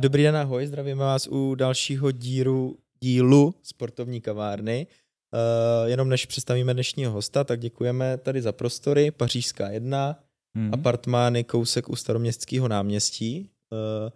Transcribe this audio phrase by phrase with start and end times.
[0.00, 4.86] Dobrý den, ahoj, zdravíme vás u dalšího díru, dílu sportovní kavárny.
[5.32, 9.10] Uh, jenom než představíme dnešního hosta, tak děkujeme tady za prostory.
[9.10, 10.24] Pařížská 1,
[10.56, 10.74] hmm.
[10.74, 13.50] apartmány kousek u staroměstského náměstí.
[13.72, 14.10] Uh,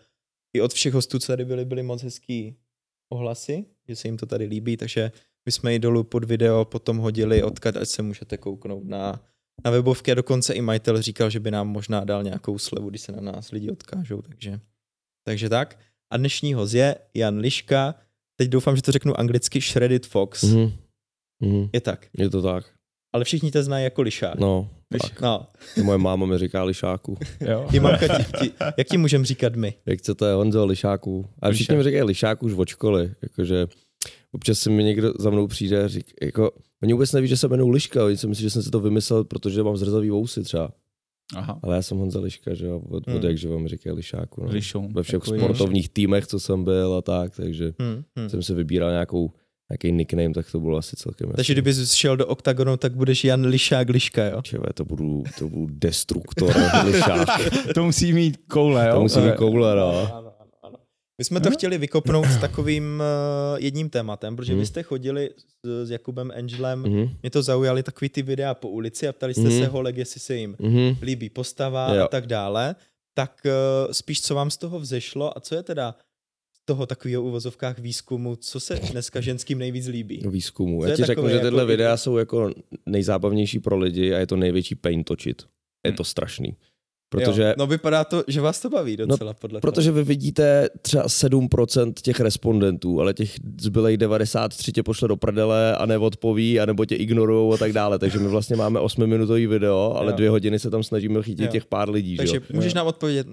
[0.53, 2.57] I od všech hostů, co tady byli, byly moc hezký
[3.13, 5.13] ohlasy, že se jim to tady líbí, takže
[5.47, 9.21] my jsme i dolů pod video potom hodili odkud, ať se můžete kouknout na,
[9.65, 13.01] na webovky a dokonce i majitel říkal, že by nám možná dal nějakou slevu, když
[13.01, 14.61] se na nás lidi odkážou, takže,
[15.29, 15.79] takže tak.
[16.13, 17.95] A dnešní host je Jan Liška,
[18.37, 20.45] teď doufám, že to řeknu anglicky, Shredded Fox.
[20.45, 20.73] Mm-hmm.
[21.43, 21.71] Mm-hmm.
[21.73, 22.07] Je tak.
[22.19, 22.65] Je to tak.
[23.15, 24.39] Ale všichni to znají jako lišák.
[24.39, 25.21] No, tak.
[25.21, 25.47] no.
[25.83, 27.19] Moje máma mi říká lišáku.
[27.41, 27.69] jo.
[27.73, 29.75] Je mamka ti, ti, jak ti můžeme říkat my?
[29.87, 31.29] Jak chcete, Honzo, lišáku.
[31.43, 33.15] A všichni mi říkají lišáku už od školy.
[33.23, 33.67] Jakože
[34.33, 36.51] občas se mi někdo za mnou přijde a říká, jako,
[36.83, 39.25] oni vůbec neví, že se jmenuji Liška, oni si myslí, že jsem si to vymyslel,
[39.25, 40.73] protože mám zrzavý vousy třeba.
[41.37, 41.61] Aha.
[41.63, 43.17] Ale já jsem Honza Liška, že jo, od, hmm.
[43.17, 44.45] od jak, říkají Lišáku.
[44.45, 44.51] No.
[44.51, 44.89] Lišou.
[44.93, 45.91] Ve všech sportovních je.
[45.93, 48.03] týmech, co jsem byl a tak, takže hmm.
[48.17, 48.29] Hmm.
[48.29, 49.33] jsem si vybíral nějakou
[49.71, 53.25] nějaký nickname, tak to bylo asi celkem Takže kdyby jsi šel do OKTAGONu, tak budeš
[53.25, 54.43] Jan Lišák Liška, jo?
[54.43, 56.55] Čeve, to budu, to budu destruktor
[56.85, 57.29] Lišák.
[57.75, 58.95] to musí mít koule, jo?
[58.95, 60.28] To musí mít koule, no.
[61.19, 64.59] My jsme to chtěli vykopnout s takovým uh, jedním tématem, protože mm.
[64.59, 67.11] vy jste chodili s, s Jakubem Angelem, mm.
[67.23, 69.59] mě to zaujaly takový ty videa po ulici a ptali jste mm.
[69.59, 70.97] se holek, jestli se jim mm.
[71.03, 72.05] líbí postava jo.
[72.05, 72.77] a tak dále.
[73.15, 75.95] Tak uh, spíš co vám z toho vzešlo a co je teda
[76.57, 80.23] z toho takového uvozovkách výzkumu, co se dneska ženským nejvíc líbí?
[80.29, 80.83] Výzkumu.
[80.83, 82.51] Co Já ti řeknu, že tyhle jako videa jsou jako
[82.87, 85.43] nejzábavnější pro lidi a je to největší pain točit.
[85.85, 85.97] Je hmm.
[85.97, 86.57] to strašný.
[87.11, 89.97] Protože, jo, no vypadá to, že vás to baví docela no, podle Protože toho.
[89.97, 95.87] vy vidíte třeba 7% těch respondentů, ale těch zbylej 93 tě pošle do prdele a
[95.87, 97.99] neodpoví, anebo tě ignorujou a tak dále.
[97.99, 100.17] Takže my vlastně máme 8-minutový video, ale jo.
[100.17, 101.53] dvě hodiny se tam snažíme chytit jo.
[101.53, 102.17] těch pár lidí.
[102.17, 102.57] Takže že?
[102.57, 103.27] můžeš nám odpovědět?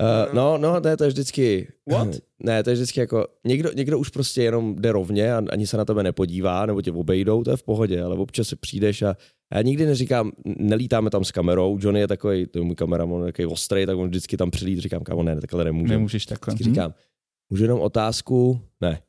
[0.00, 1.68] Uh, no, no, ne, to je vždycky...
[1.90, 2.08] What?
[2.42, 3.26] Ne, to je vždycky jako...
[3.46, 6.92] Někdo, někdo už prostě jenom jde rovně a ani se na tebe nepodívá, nebo tě
[6.92, 9.16] obejdou, to je v pohodě, ale občas si přijdeš a
[9.54, 13.46] já nikdy neříkám, nelítáme tam s kamerou, Johnny je takový, to je můj kameraman, takový
[13.46, 15.92] ostrý, tak on vždycky tam přilít, říkám, kámo, ne, takhle nemůžu.
[15.92, 16.54] Nemůžeš takhle.
[16.54, 16.94] Vždycky říkám,
[17.50, 18.60] můžu jenom otázku?
[18.80, 19.00] Ne.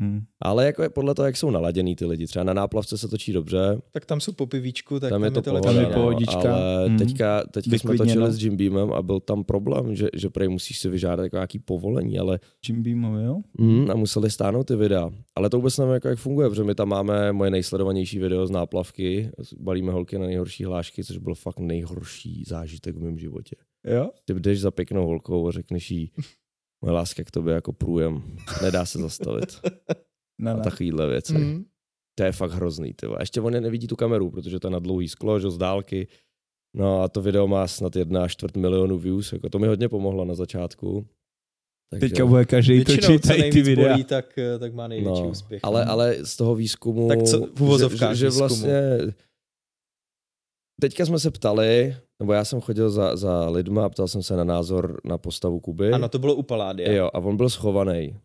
[0.00, 0.20] Hmm.
[0.42, 2.26] Ale jako je podle toho, jak jsou naladěný ty lidi.
[2.26, 3.80] Třeba na náplavce se točí dobře.
[3.90, 6.56] Tak tam jsou po pivíčku, tak tam, tam je to, to pohoda, no, pohodička.
[6.56, 6.98] Ale hmm.
[6.98, 8.32] teďka, teďka jsme točili no.
[8.32, 11.58] s Jim Beamem a byl tam problém, že, že prej musíš si vyžádat jako nějaký
[11.58, 12.40] povolení, ale...
[12.68, 13.40] Jim Beamem, jo?
[13.58, 15.10] Hmm, a museli stáhnout ty videa.
[15.36, 18.50] Ale to vůbec nevím, jako, jak funguje, protože my tam máme moje nejsledovanější video z
[18.50, 19.30] náplavky,
[19.60, 23.56] balíme holky na nejhorší hlášky, což byl fakt nejhorší zážitek v mém životě.
[23.84, 24.10] Jo?
[24.24, 26.10] Ty jdeš za pěknou holkou a řekneš jí,
[26.84, 28.22] moje láska k tobě jako průjem,
[28.62, 29.60] nedá se zastavit.
[29.64, 29.70] ne,
[30.38, 30.52] ne.
[30.52, 31.32] a takovýhle věci.
[31.32, 31.64] Mm.
[32.18, 32.94] To je fakt hrozný.
[33.16, 36.08] A ještě on nevidí tu kameru, protože to je na dlouhý sklo, že z dálky.
[36.76, 40.24] No a to video má snad jedna čtvrt milionu views, jako to mi hodně pomohlo
[40.24, 41.06] na začátku.
[41.90, 42.08] Takže...
[42.08, 43.88] Teďka bude každý točit tady ty videa.
[43.88, 45.60] Bolí, tak, eh, tak má největší no, úspěch.
[45.62, 45.90] Ale, no.
[45.90, 47.48] ale z toho výzkumu, tak co,
[47.86, 48.80] v že, že, vlastně
[50.80, 54.36] Teďka jsme se ptali, nebo já jsem chodil za, za lidma a ptal jsem se
[54.36, 55.90] na názor na postavu Kuby.
[55.92, 56.92] Ano, to bylo u Paládia.
[56.92, 58.16] Jo, a on byl schovaný.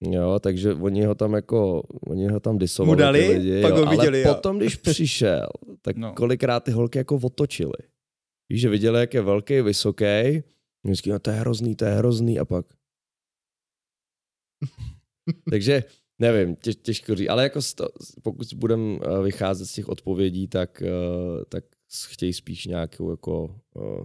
[0.00, 2.90] Jo, takže oni ho tam jako, oni ho tam disovali.
[2.90, 4.34] Mu dali, lidi, pak jo, ho viděli, ale jo.
[4.34, 5.48] potom, když přišel,
[5.82, 6.12] tak no.
[6.12, 7.78] kolikrát ty holky jako otočily.
[8.48, 10.42] Víš, že viděli, jak je velký, vysoký,
[10.84, 12.66] vždycky, no to je hrozný, to je hrozný a pak.
[15.50, 15.84] takže
[16.18, 17.88] nevím, těž, těžko říct, ale jako sto,
[18.22, 21.64] pokud budeme eh, vycházet z těch odpovědí, tak, uh, tak
[22.08, 24.04] chtějí spíš nějakou jako uh,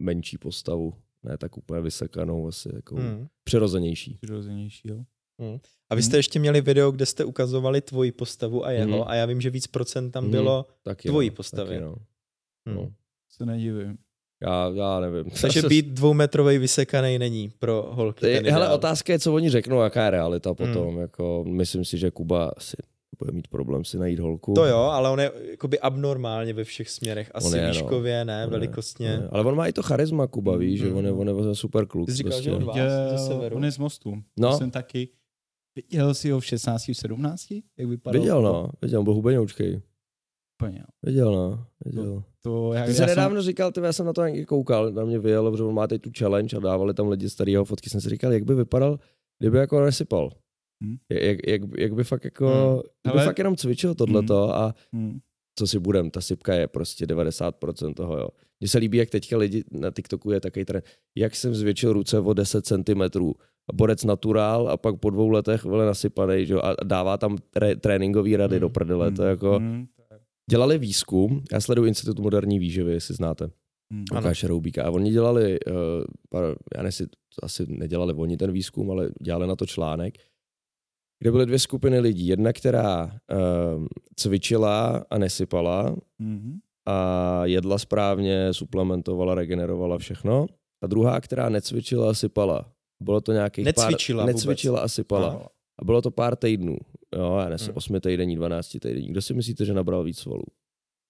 [0.00, 0.94] menší postavu
[1.24, 3.26] ne tak úplně vysekanou, asi jako hmm.
[3.44, 4.18] přirozenější.
[4.22, 5.04] Přirozenější, jo.
[5.40, 5.58] Hmm.
[5.90, 6.18] A vy jste hmm.
[6.18, 9.04] ještě měli video, kde jste ukazovali tvoji postavu a jeho hmm.
[9.06, 10.30] a já vím, že víc procent tam hmm.
[10.30, 11.68] bylo taky tvojí no, postavy.
[11.68, 11.96] Taky no.
[12.68, 12.76] Hmm.
[12.76, 12.92] no.
[13.30, 13.98] Se nedivím.
[14.42, 15.30] Já, já nevím.
[15.40, 18.50] Takže být dvoumetrový vysekaný není pro holky.
[18.50, 20.88] Hele, otázka je, co oni řeknou, jaká je realita potom.
[20.88, 20.98] Hmm.
[20.98, 22.76] Jako, myslím si, že Kuba asi
[23.18, 24.54] bude mít problém si najít holku.
[24.54, 27.30] To jo, ale on je jakoby abnormálně ve všech směrech.
[27.34, 28.32] Asi je, výškově, no.
[28.32, 29.08] ne, on velikostně.
[29.08, 30.86] Je, ale on má i to charisma, Kuba, víš, mm.
[30.86, 32.06] že on je, on je super kluk.
[32.06, 32.50] Ty jsi říkal, prostě.
[32.50, 33.56] že on vás, je, ze severu.
[33.56, 34.22] On je z mostu.
[34.38, 34.50] No.
[34.50, 35.08] To jsem taky.
[35.76, 37.50] Viděl jsi ho v 16, 17?
[37.78, 38.20] Jak vypadal?
[38.20, 38.68] Viděl, no.
[38.82, 39.80] Viděl, byl hubenoučkej.
[40.62, 40.84] Úplně.
[41.02, 41.66] Viděl, no.
[41.84, 42.04] Viděl.
[42.04, 43.46] To, to já, jsi nedávno jsem...
[43.46, 46.02] říkal, ty, já jsem na to nějaký koukal, na mě vyjel, protože on má teď
[46.02, 47.90] tu challenge a dávali tam lidi starého fotky.
[47.90, 48.98] Jsem si říkal, jak by vypadal,
[49.38, 50.30] kdyby jako nesypal.
[50.82, 50.96] Hmm.
[51.10, 52.80] Jak, jak, jak, by fakt jako, hmm.
[53.06, 54.54] jak by fakt jenom cvičil tohleto hmm.
[54.54, 55.18] a hmm.
[55.58, 58.28] co si budem, ta sypka je prostě 90% toho, jo.
[58.60, 60.84] Mně se líbí, jak teďka lidi na TikToku je takový trend,
[61.16, 63.02] jak jsem zvětšil ruce o 10 cm,
[63.68, 66.54] a borec naturál a pak po dvou letech vele nasypaný, že?
[66.54, 68.60] a dává tam tré, tréninkový rady hmm.
[68.60, 69.58] do prdele, to jako...
[69.58, 69.86] Hmm.
[70.50, 73.50] Dělali výzkum, já sleduju Institut moderní výživy, jestli znáte.
[73.92, 74.04] Hmm.
[74.12, 74.84] Lukáše Roubíka.
[74.84, 75.74] A oni dělali, uh,
[76.76, 77.06] já nesi,
[77.42, 80.14] asi nedělali oni ten výzkum, ale dělali na to článek,
[81.18, 82.26] kde byly dvě skupiny lidí.
[82.26, 86.58] Jedna, která uh, cvičila a nesypala mm-hmm.
[86.86, 90.46] a jedla správně, suplementovala, regenerovala všechno.
[90.82, 92.72] A druhá, která necvičila a sypala.
[93.02, 94.34] Bylo to nějakých necvičila pár...
[94.34, 95.28] Necvičila a sypala.
[95.28, 95.48] Aha.
[95.78, 96.76] A bylo to pár týdnů.
[97.16, 97.76] Jo, já nesem, hmm.
[97.76, 99.08] 8 týdení, 12 týdení.
[99.08, 100.44] Kdo si myslíte, že nabral víc svalů?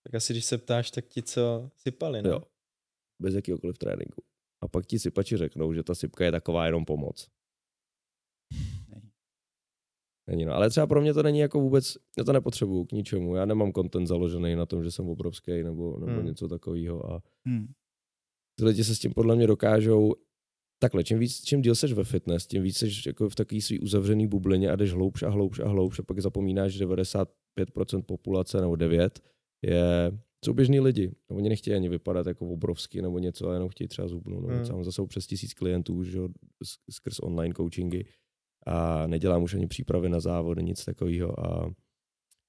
[0.03, 2.31] Tak asi když se ptáš, tak ti co sypali, ne?
[2.31, 2.43] Jo.
[3.23, 4.23] Bez jakýkoliv tréninku.
[4.61, 7.29] A pak ti sypači řeknou, že ta sypka je taková jenom pomoc.
[10.26, 13.35] Není no, ale třeba pro mě to není jako vůbec, já to nepotřebuju k ničemu,
[13.35, 16.26] já nemám content založený na tom, že jsem obrovský nebo, nebo hmm.
[16.26, 17.67] něco takového a hmm.
[18.59, 20.15] ty lidi se s tím podle mě dokážou
[20.79, 23.81] takhle, čím víc, čím díl seš ve fitness, tím víc seš jako v takové svý
[23.81, 27.27] uzavřený bublině a jdeš hloubš a hloubš a hloubš a pak zapomínáš, že 95%
[28.06, 29.20] populace nebo 9
[29.62, 30.12] je
[30.44, 31.12] jsou běžní lidi.
[31.31, 34.43] A oni nechtějí ani vypadat jako obrovský nebo něco, ale jenom chtějí třeba zubnout.
[34.43, 34.85] No, hmm.
[34.85, 36.19] zase přes tisíc klientů že,
[36.91, 38.05] skrz online coachingy
[38.67, 41.47] a nedělám už ani přípravy na závody, nic takového.
[41.47, 41.71] A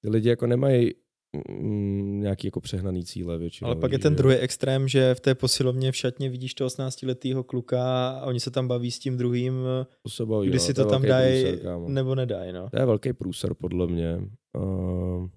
[0.02, 0.90] ty lidi jako nemají
[1.48, 3.66] mm, nějaký jako přehnaný cíle většinou.
[3.66, 4.16] Ale pak je ten že...
[4.16, 8.50] druhý extrém, že v té posilovně v šatně vidíš toho 18-letého kluka a oni se
[8.50, 9.54] tam baví s tím druhým,
[10.02, 11.44] to se baví, kdy no, si to, to tam dají
[11.86, 12.52] nebo nedají.
[12.52, 12.70] No.
[12.70, 14.18] To je velký průser podle mě.
[14.56, 15.28] Uh,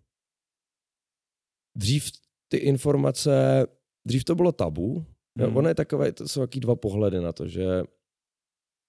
[1.78, 2.12] dřív
[2.48, 3.66] ty informace,
[4.08, 5.06] dřív to bylo tabu,
[5.40, 5.58] hmm.
[5.58, 7.84] ono je takové, to jsou taky dva pohledy na to, že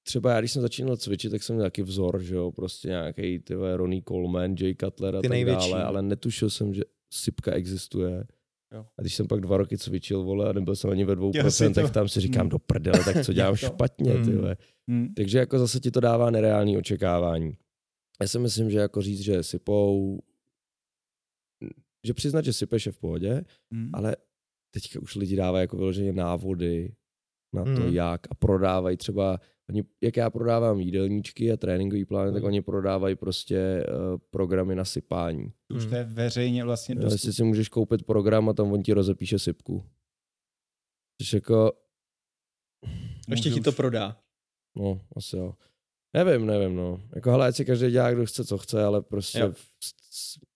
[0.02, 3.38] třeba já, když jsem začínal cvičit, tak jsem měl taky vzor, že jo, prostě nějaký
[3.38, 5.70] ty Ronnie Coleman, Jay Cutler a ty tak největší.
[5.70, 6.82] dále, ale netušil jsem, že
[7.12, 8.24] sypka existuje.
[8.74, 8.86] Jo.
[8.98, 11.90] A když jsem pak dva roky cvičil, vole, a nebyl jsem ani ve dvou procentech,
[11.90, 12.48] tam si říkám, hmm.
[12.48, 14.38] do prdele, tak co dělám špatně, ty
[14.88, 15.14] hmm.
[15.14, 17.56] Takže jako zase ti to dává nereální očekávání.
[18.20, 20.20] Já si myslím, že jako říct, že sypou,
[22.06, 23.90] že přiznat, že sypeš je v pohodě, hmm.
[23.92, 24.16] ale
[24.70, 26.94] teďka už lidi dávají jako vyloženě návody
[27.52, 27.94] na to, hmm.
[27.94, 29.38] jak a prodávají třeba
[29.70, 32.34] Oni, jak já prodávám jídelníčky a tréninkové plány, mm.
[32.34, 32.48] tak hmm.
[32.48, 35.52] oni prodávají prostě uh, programy na sypání.
[35.74, 37.12] Už to je veřejně vlastně dost.
[37.12, 39.84] Jestli si můžeš koupit program a tam on ti rozepíše sypku.
[41.22, 41.72] Což jako...
[43.28, 44.16] Ještě ti to prodá.
[44.76, 45.54] No, asi jo.
[46.14, 47.02] Nevím, nevím, no.
[47.14, 49.52] Jako hele, si každý dělá, kdo chce, co chce, ale prostě jo.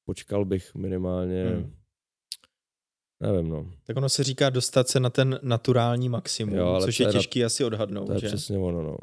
[0.05, 1.44] počkal bych minimálně.
[1.44, 1.76] Hmm.
[3.32, 3.71] Nevím, no.
[3.85, 7.47] Tak ono se říká dostat se na ten naturální maximum, jo, což je, těžký na...
[7.47, 8.06] asi odhadnout.
[8.06, 8.26] To je že?
[8.26, 8.97] přesně ono, no.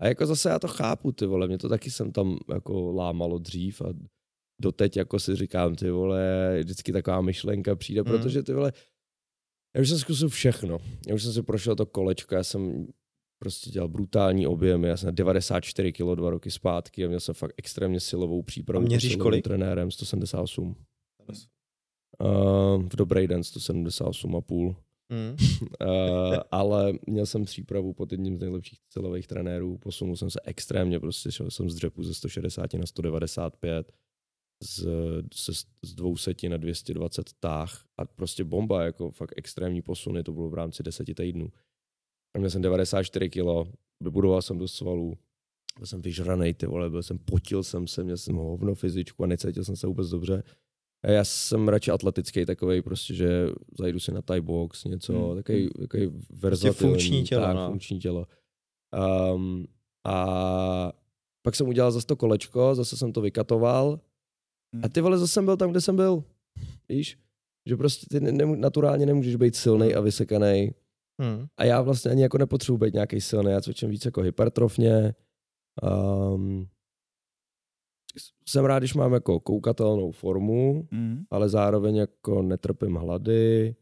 [0.00, 3.38] A jako zase já to chápu, ty vole, mě to taky jsem tam jako lámalo
[3.38, 3.88] dřív a
[4.60, 8.06] doteď jako si říkám, ty vole, vždycky taková myšlenka přijde, mm.
[8.06, 8.72] protože ty vole,
[9.76, 10.78] já už jsem zkusil všechno.
[11.08, 12.86] Já už jsem si prošel to kolečko, já jsem
[13.38, 17.34] prostě dělal brutální objemy, já jsem na 94 kg dva roky zpátky a měl jsem
[17.34, 18.84] fakt extrémně silovou přípravu.
[18.84, 19.44] A měříš kolik?
[19.44, 20.76] trenérem 178.
[22.22, 24.76] Uh, v dobrý den 178,5.
[25.10, 25.36] Mm.
[25.80, 31.00] uh, ale měl jsem přípravu pod jedním z nejlepších celových trenérů, posunul jsem se extrémně,
[31.00, 33.92] prostě šel jsem z dřepu ze 160 na 195,
[34.62, 34.86] z,
[35.34, 40.48] z, z 200 na 220 táh a prostě bomba, jako fakt extrémní posuny, to bylo
[40.48, 41.48] v rámci deseti týdnů.
[42.36, 43.70] A měl jsem 94 kg,
[44.00, 45.18] vybudoval jsem do svalů,
[45.76, 49.26] byl jsem vyžranej, ty vole, byl jsem, potil jsem se, měl jsem hovno fyzičku a
[49.26, 50.42] necítil jsem se vůbec dobře.
[51.06, 53.48] Já jsem radši atletický takový, prostě, že
[53.78, 55.36] zajdu si na Thai box, něco, hmm.
[55.36, 55.70] takový, hmm.
[55.80, 56.92] takový prostě verzatilní.
[56.92, 57.68] funkční tělo, tak, no.
[57.68, 58.26] funkční tělo.
[59.34, 59.64] Um,
[60.06, 60.92] a
[61.42, 64.00] pak jsem udělal zase to kolečko, zase jsem to vykatoval
[64.74, 64.84] hmm.
[64.84, 66.24] a ty vole zase jsem byl tam, kde jsem byl.
[66.88, 67.18] Víš?
[67.66, 70.74] Že prostě ty ne, ne, naturálně nemůžeš být silný a vysekaný.
[71.22, 71.46] Hmm.
[71.56, 75.14] A já vlastně ani jako nepotřebuji být nějaký silný, já cvičím víc jako hypertrofně.
[75.82, 76.68] Um,
[78.48, 81.24] jsem rád, když mám jako koukatelnou formu, mm.
[81.30, 83.74] ale zároveň jako netrpím hlady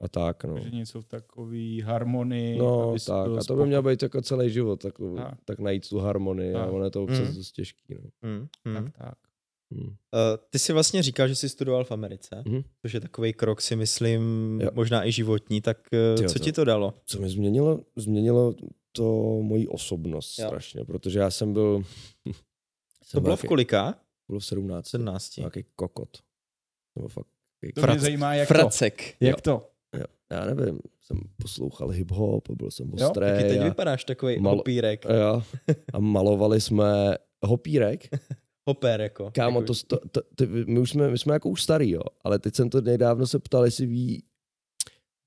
[0.00, 0.54] a tak, no.
[0.54, 2.58] Takže něco v takový harmonii.
[2.58, 3.28] No, tak.
[3.38, 5.38] A to by mělo být jako celý život, tak, tak.
[5.44, 6.62] tak najít tu harmonii tak.
[6.62, 7.34] a ono je to občas mm.
[7.34, 8.30] dost těžký, no.
[8.30, 8.48] Mm.
[8.64, 8.74] Mm.
[8.74, 9.14] Tak, tak.
[9.72, 9.86] Hmm.
[9.86, 9.92] Uh,
[10.50, 12.62] ty si vlastně říkal, že jsi studoval v Americe, hmm.
[12.82, 14.22] což je takový krok, si myslím,
[14.60, 14.70] jo.
[14.74, 15.78] možná i životní, tak
[16.18, 16.94] uh, co to, ti to dalo?
[17.04, 17.80] Co mi změnilo?
[17.96, 18.54] Změnilo
[18.92, 20.46] to moji osobnost jo.
[20.46, 21.82] strašně, protože já jsem byl
[23.12, 23.94] to bylo v kolika?
[24.28, 24.88] Bylo v 17.
[24.88, 25.36] 17.
[25.36, 26.18] Nějaký kokot.
[26.96, 27.26] Nebo fakt
[27.74, 29.16] to Frac, mě zajímá, jak Fracek.
[29.18, 29.24] to.
[29.24, 29.40] Jak jo.
[29.42, 29.70] to?
[29.98, 30.04] Jo.
[30.30, 33.26] Já nevím, jsem poslouchal hip-hop a byl jsem ostrý.
[33.26, 33.64] Jo, taky teď a...
[33.64, 34.56] vypadáš takový mal...
[34.56, 35.04] hopírek.
[35.04, 35.42] Jo.
[35.92, 37.14] A malovali jsme
[37.46, 38.08] hopírek.
[38.68, 39.30] Hopér jako.
[39.34, 42.00] Kámo, to, to, to, to, my už jsme, my jsme jako už starý, jo.
[42.24, 44.24] Ale teď jsem to nedávno se ptal, jestli ví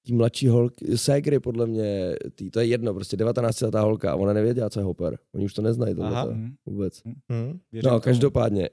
[0.05, 4.15] tí mladší holky, Segry podle mě, tý, to je jedno, prostě 19 letá holka a
[4.15, 5.17] ona nevěděla, co je hopper.
[5.33, 6.53] Oni už to neznají tohle mhm.
[6.65, 7.01] vůbec.
[7.29, 7.59] Mm.
[7.83, 8.69] No, každopádně.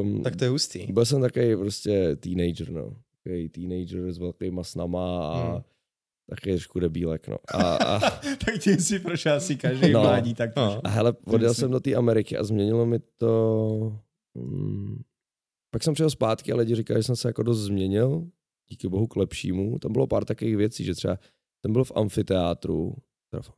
[0.00, 0.92] Um, tak to je hustý.
[0.92, 2.96] Byl jsem takový prostě teenager, no.
[3.24, 5.62] Takový teenager s velkýma snama a mm.
[6.30, 7.36] taky trošku debílek, no.
[7.54, 8.00] A, a,
[8.44, 10.80] tak tím si prošel asi každý no, mládí, tak no.
[10.84, 14.00] A hele, odjel jsem do té Ameriky a změnilo mi to...
[14.36, 15.02] Hmm,
[15.70, 18.26] pak jsem přijel zpátky a lidi říkali, že jsem se jako dost změnil,
[18.70, 19.78] díky bohu k lepšímu.
[19.78, 21.18] Tam bylo pár takových věcí, že třeba
[21.64, 22.96] ten byl v amfiteátru,
[23.30, 23.50] teda v,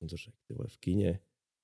[0.00, 1.20] to řekl, v kině.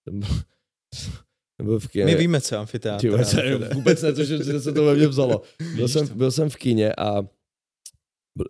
[0.09, 0.29] Ten byl,
[1.57, 2.05] ten byl v kině.
[2.05, 3.01] My víme, co je amfiteátr.
[3.01, 5.43] Tyhle, vůbec ne, to, že se to ve mně vzalo.
[5.77, 7.23] Byl jsem, byl jsem v kině a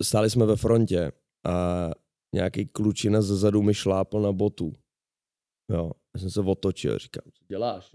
[0.03, 1.13] stáli jsme ve frontě
[1.47, 1.91] a
[2.35, 4.73] nějaký klučina ze zadu mi šlápl na botu.
[5.73, 7.95] Jo, já jsem se otočil, říkám, co děláš?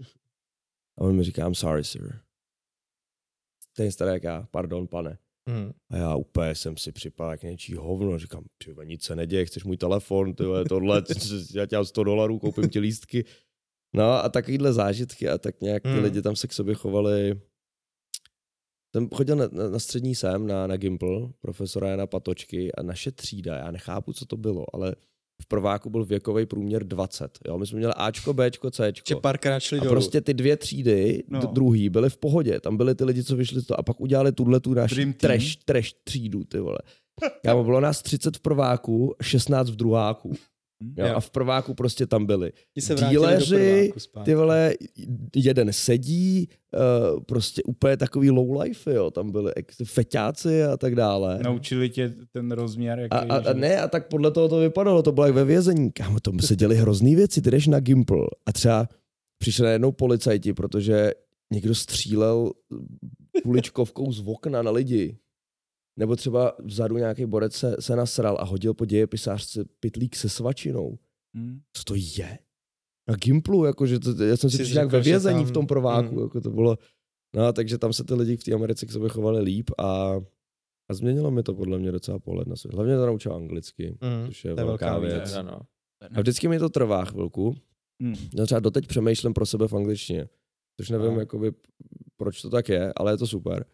[0.98, 2.20] A on mi říká, I'm sorry, sir.
[3.76, 5.18] Ten starý jak já, pardon, pane.
[5.48, 5.70] Hmm.
[5.90, 9.64] A já úplně jsem si připadal jak něčí hovno, říkám, tyhle, nic se neděje, chceš
[9.64, 11.02] můj telefon, tyhle, tohle,
[11.54, 13.24] já tě 100 dolarů, koupím ti lístky.
[13.94, 16.02] No a takovýhle zážitky a tak nějak ty hmm.
[16.02, 17.40] lidi tam se k sobě chovali.
[18.96, 23.12] Jsem chodil na, na, na střední sem, na, na Gimple, profesora Jana Patočky a naše
[23.12, 24.96] třída, já nechápu, co to bylo, ale
[25.42, 27.38] v prváku byl věkový průměr 20.
[27.46, 27.58] Jo?
[27.58, 29.20] My jsme měli Ačko, Bčko, Cčko.
[29.20, 29.90] Párkrát šli a dolů.
[29.90, 31.40] prostě ty dvě třídy, no.
[31.40, 32.60] druhý, byly v pohodě.
[32.60, 35.56] Tam byli ty lidi, co vyšli z toho a pak udělali tuhle tu naši trash,
[35.64, 36.78] trash třídu, ty vole.
[37.44, 40.32] Já bylo nás 30 v prváku, 16 v druháku.
[40.84, 40.94] Hm?
[40.96, 42.52] Jo, a v prváku prostě tam byli
[43.08, 43.92] díleři,
[44.24, 44.74] ty vole,
[45.36, 49.52] jeden sedí, uh, prostě úplně takový low life, jo, tam byli
[49.84, 51.38] feťáci a tak dále.
[51.42, 52.98] Naučili tě ten rozměr?
[52.98, 55.44] Jaký a, a, a, ne, a tak podle toho to vypadalo, to bylo jak ve
[55.44, 55.92] vězení.
[55.92, 58.88] Kámo, to se děli hrozný věci, ty jdeš na Gimple a třeba
[59.38, 61.12] přišli najednou policajti, protože
[61.52, 62.50] někdo střílel
[63.42, 65.18] kuličkovkou z okna na lidi.
[65.98, 70.98] Nebo třeba vzadu nějaký borec se, se nasral a hodil po dějepisářce pitlík se svačinou.
[71.36, 71.60] Hmm.
[71.72, 72.38] Co to je?
[73.08, 75.46] Na Gimplu, jakože to, já jsem si přišel nějak ve vězení tam...
[75.46, 76.22] v tom prováku, hmm.
[76.22, 76.78] jako to bylo.
[77.36, 80.12] No, takže tam se ty lidi v té Americe k sobě chovali líp a,
[80.90, 82.74] a změnilo mi to podle mě docela pohled na svět.
[82.74, 85.14] Hlavně to naučil anglicky, mm, což je, je velká věc.
[85.14, 85.38] věc.
[85.42, 85.60] No.
[86.14, 87.56] A vždycky mi to trvá chvilku.
[88.02, 88.14] Mm.
[88.38, 90.28] Já třeba doteď přemýšlím pro sebe v angličtině,
[90.80, 91.20] což nevím, no.
[91.20, 91.52] jakoby,
[92.16, 93.66] proč to tak je, ale je to super.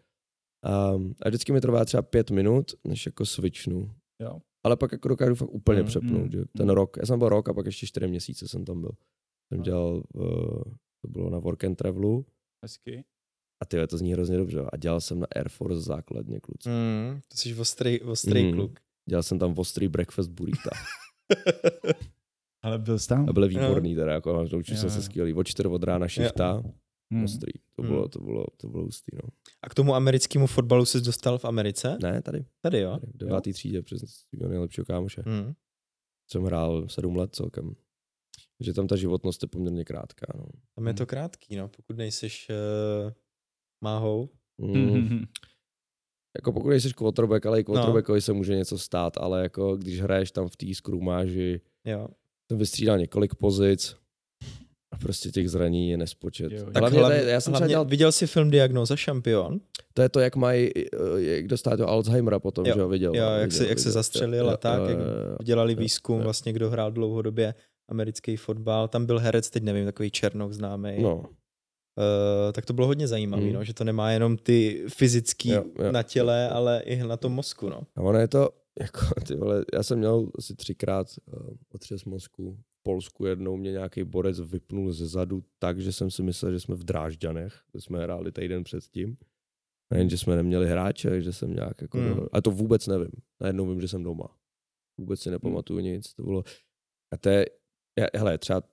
[0.63, 3.91] A, a vždycky mi trvá třeba pět minut, než jako switchnu.
[4.21, 4.39] Jo.
[4.63, 6.23] Ale pak jako dokážu fakt úplně mm, přepnout.
[6.23, 6.43] Mm, že?
[6.57, 6.73] Ten mm.
[6.73, 8.91] rok, já jsem byl rok a pak ještě čtyři měsíce jsem tam byl.
[9.47, 9.63] Jsem no.
[9.63, 10.63] dělal, uh,
[11.01, 12.25] to bylo na Work and Travelu.
[12.63, 13.03] Hezky.
[13.61, 14.61] A ty to zní hrozně dobře.
[14.73, 16.69] A dělal jsem na Air Force základně, kluci.
[16.69, 18.53] Mm, to jsi ostrý, ostrý mm.
[18.53, 18.79] kluk.
[19.09, 20.69] Dělal jsem tam ostrý breakfast burrito.
[22.63, 23.29] Ale byl jsi tam?
[23.29, 25.33] A byl výborný teda, jako naučil jsem se skvělý.
[25.33, 26.63] Od čtyř od rána šichta.
[27.13, 27.23] Hmm.
[27.23, 27.53] Ostrý.
[27.75, 27.91] To hmm.
[27.91, 29.29] bylo, to bylo, to bylo hustý, no.
[29.61, 31.97] A k tomu americkému fotbalu jsi dostal v Americe?
[32.03, 32.45] Ne, tady.
[32.61, 32.91] Tady jo?
[32.91, 33.53] Tady, v devátý jo.
[33.53, 35.23] třídě přes svého nejlepšího kámoše.
[35.25, 35.53] Hmm.
[36.31, 37.75] Jsem hrál sedm let celkem.
[38.59, 40.45] Že tam ta životnost je poměrně krátká, no.
[40.75, 43.11] Tam je to krátký, no, pokud nejseš uh,
[43.81, 44.29] máhou.
[44.57, 45.23] Mm.
[46.35, 48.21] jako pokud nejseš quarterback, ale i quarterbackovi no.
[48.21, 52.07] se může něco stát, ale jako když hraješ tam v té skrumáži, jo.
[52.47, 53.95] jsem vystřídal několik pozic,
[54.93, 56.51] a prostě těch zraní je nespočet.
[56.51, 57.85] Jo, tak hlavně, hlavně, já jsem hlavně, dělal...
[57.85, 59.59] Viděl jsi film Diagnoza šampion?
[59.93, 60.71] To je to, jak mají,
[61.17, 62.73] jak dostat do Alzheimera potom, jo.
[62.75, 63.15] že ho viděl.
[63.15, 65.05] Jo, jak, viděl, se, jak viděl, se zastřelil jo, a tak, jo, jak jo,
[65.43, 66.23] dělali výzkum, jo.
[66.23, 67.53] vlastně kdo hrál dlouhodobě
[67.89, 68.87] americký fotbal.
[68.87, 71.01] Tam byl herec, teď nevím, takový Černok známý.
[71.01, 71.15] No.
[71.15, 73.53] Uh, tak to bylo hodně zajímavé, hmm.
[73.53, 75.91] no, že to nemá jenom ty fyzický jo, jo.
[75.91, 77.69] na těle, ale i na tom mozku.
[77.69, 77.81] No.
[77.95, 82.57] A ono je to, jako, ty vole, já jsem měl asi třikrát uh, otřes mozku
[82.83, 86.75] Polsku jednou mě nějaký borec vypnul ze zadu tak, že jsem si myslel, že jsme
[86.75, 89.17] v Drážďanech, kde jsme hráli týden předtím.
[89.91, 91.97] A jen, že jsme neměli hráče, že jsem nějak jako...
[91.97, 92.15] Hmm.
[92.15, 92.27] Do...
[92.31, 93.11] A to vůbec nevím.
[93.41, 94.37] Najednou vím, že jsem doma.
[94.99, 95.87] Vůbec si nepamatuju hmm.
[95.87, 96.13] nic.
[96.13, 96.43] To bylo...
[97.13, 97.45] A to je...
[98.15, 98.63] Hele, třeba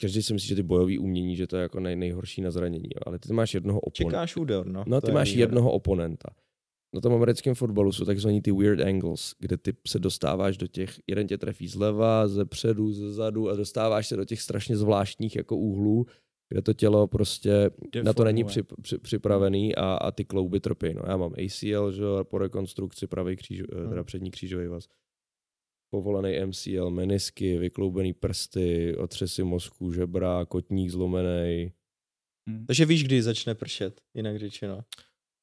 [0.00, 2.90] každý si myslí, že ty bojové umění, že to je jako nej, nejhorší na zranění,
[3.06, 4.10] ale ty máš jednoho oponenta.
[4.10, 4.84] Čekáš úder, no.
[4.86, 6.28] No, ty máš jednoho oponenta
[6.94, 11.00] na tom americkém fotbalu jsou takzvaný ty weird angles, kde ty se dostáváš do těch,
[11.06, 15.36] jeden tě trefí zleva, ze předu, ze zadu a dostáváš se do těch strašně zvláštních
[15.36, 16.06] jako úhlů,
[16.48, 18.04] kde to tělo prostě Deformuje.
[18.04, 20.94] na to není při, při, připravený a, a ty klouby trpí.
[20.94, 23.88] No, já mám ACL, že po rekonstrukci pravý kříž, eh, hmm.
[23.88, 24.88] teda přední křížový vaz.
[25.90, 31.72] Povolený MCL, menisky, vykloubený prsty, otřesy mozku, žebra, kotník zlomený.
[32.48, 32.66] Hmm.
[32.66, 34.84] Takže víš, kdy začne pršet, jinak řečeno.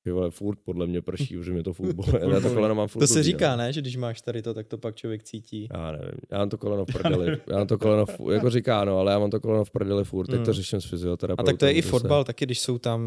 [0.06, 2.12] Ty vole, furt podle mě prší, že mě to furt bolí.
[2.34, 3.74] Já to koleno mám furt To se říká, ne?
[3.74, 5.68] Že když máš tady to, tak to pak člověk cítí.
[5.74, 6.20] Já nevím.
[6.32, 7.38] Já mám to koleno v prdeli.
[7.50, 10.04] Já mám to koleno, v, jako říká, no, ale já mám to koleno v prdeli
[10.04, 10.28] furt.
[10.28, 10.54] Teď to hmm.
[10.54, 11.50] řeším s fyzioterapeutem.
[11.50, 12.26] A tak to je i fotbal, se...
[12.26, 13.02] taky když jsou tam,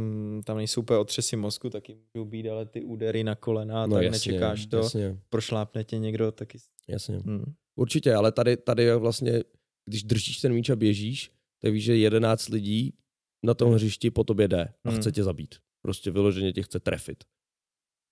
[0.44, 4.04] tam nejsou úplně otřesy mozku, taky můžou být, ale ty údery na kolena, no, tak
[4.04, 4.76] jasně, nečekáš to.
[4.76, 5.18] Jasně.
[5.30, 6.58] Prošlápne tě někdo taky.
[6.88, 7.18] Jasně.
[7.18, 7.52] Hmm.
[7.76, 9.42] Určitě, ale tady, tady je vlastně,
[9.84, 11.30] když držíš ten míč a běžíš,
[11.62, 12.94] tak víš, že jedenáct lidí
[13.42, 14.98] na tom hřišti po tobě jde a hmm.
[14.98, 17.24] chce tě zabít prostě vyloženě tě chce trefit.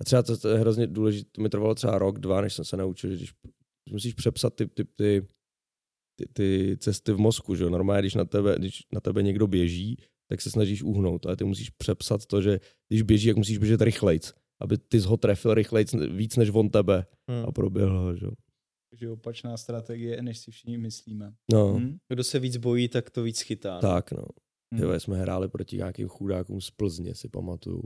[0.01, 2.65] A třeba to, to je hrozně důležité, to mi trvalo třeba rok, dva, než jsem
[2.65, 5.27] se naučil, že když musíš přepsat ty, ty, ty,
[6.19, 7.71] ty, ty cesty v mozku, že jo.
[7.71, 9.97] Normálně, když na, tebe, když na tebe někdo běží,
[10.31, 13.81] tak se snažíš uhnout, ale ty musíš přepsat to, že když běží, jak musíš běžet
[13.81, 17.45] rychlejc, aby ty ho trefil rychlejc víc než on tebe hmm.
[17.49, 18.33] a proběhl, že jo.
[18.91, 21.35] Takže opačná strategie, než si všichni myslíme.
[21.53, 21.75] No.
[21.75, 21.99] Hmm?
[22.09, 23.75] Kdo se víc bojí, tak to víc chytá.
[23.75, 23.81] No?
[23.81, 24.25] Tak, no.
[24.75, 24.83] Hmm.
[24.83, 27.83] Jo, jsme hráli proti nějakým chudákům z Plzně, si pamatuju.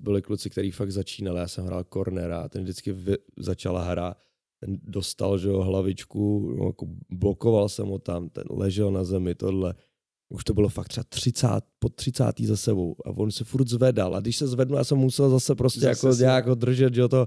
[0.00, 4.16] Byli kluci, kteří fakt začínali, já jsem hrál cornera, ten vždycky vy, začala hra,
[4.60, 9.34] ten dostal, že jo, hlavičku, no, jako blokoval jsem ho tam, ten ležel na zemi,
[9.34, 9.74] tohle.
[10.28, 12.40] Už to bylo fakt třeba 30, po 30.
[12.40, 15.54] za sebou a on se furt zvedal a když se zvedl, já jsem musel zase
[15.54, 17.26] prostě zase jako nějak ho držet, že jo, to,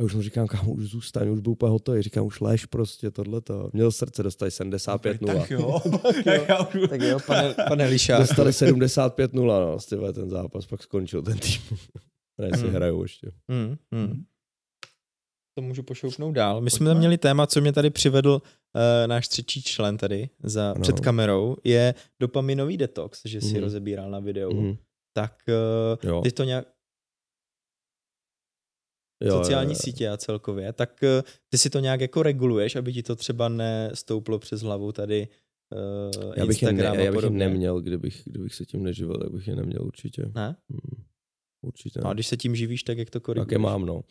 [0.00, 2.02] a už mu říkám, kam už zůstaň, už byl úplně hotový.
[2.02, 3.70] Říkám, už lež prostě tohleto.
[3.72, 5.80] Měl srdce, dostali 75 0 Tak jo.
[6.24, 8.20] tak jo, tak jo pane, pane Lišák.
[8.20, 11.60] Dostali 75 0 no, stěle ten zápas, pak skončil ten tým.
[12.38, 12.72] ne, si mm.
[12.72, 13.32] hrajou ještě.
[13.48, 14.24] Mm, mm.
[15.58, 16.60] To můžu pošoupnout dál.
[16.60, 20.74] My jsme tam měli téma, co mě tady přivedl uh, náš třetí člen tady za,
[20.76, 20.80] no.
[20.80, 23.60] před kamerou, je dopaminový detox, že si mm.
[23.60, 24.60] rozebíral na videu.
[24.60, 24.76] Mm.
[25.12, 25.32] Tak
[26.08, 26.66] uh, ty to nějak,
[29.20, 29.82] jo, sociální jo, jo.
[29.82, 33.48] sítě a celkově, tak uh, ty si to nějak jako reguluješ, aby ti to třeba
[33.48, 35.28] nestouplo přes hlavu tady
[36.26, 39.30] uh, já bych Instagram ne, Já bych je neměl, kdybych, kdybych se tím neživil, tak
[39.30, 40.22] bych je neměl určitě.
[40.34, 40.56] Ne?
[40.70, 41.04] Hmm,
[41.64, 42.00] určitě.
[42.04, 43.46] No a když se tím živíš, tak jak to koriguješ?
[43.46, 44.02] Tak je mám, no.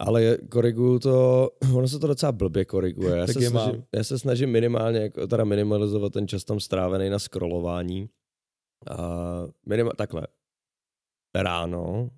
[0.00, 3.16] Ale koriguju to, ono se to docela blbě koriguje.
[3.16, 3.84] Já, se, snažím, mám.
[3.94, 8.10] já se snažím minimálně, jako teda minimalizovat ten čas tam strávený na scrollování.
[8.90, 8.96] A
[9.66, 10.26] minima, takhle,
[11.34, 12.10] ráno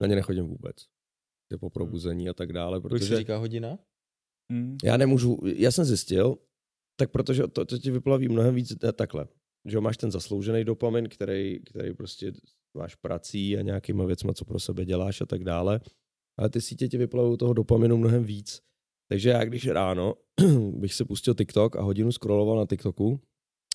[0.00, 0.76] na ně nechodím vůbec
[1.58, 2.80] po probuzení a tak dále.
[2.80, 3.78] Protože se říká hodina?
[4.52, 4.76] Hmm.
[4.84, 6.38] Já nemůžu, já jsem zjistil,
[6.96, 9.28] tak protože to, to ti vyplaví mnohem víc takhle,
[9.68, 12.32] že máš ten zasloužený dopamin, který, který prostě
[12.76, 15.80] máš prací a nějakýma věcma, co pro sebe děláš a tak dále,
[16.38, 18.62] ale ty sítě ti vyplavují toho dopaminu mnohem víc.
[19.08, 20.14] Takže já když ráno
[20.74, 23.20] bych si pustil TikTok a hodinu scrolloval na TikToku,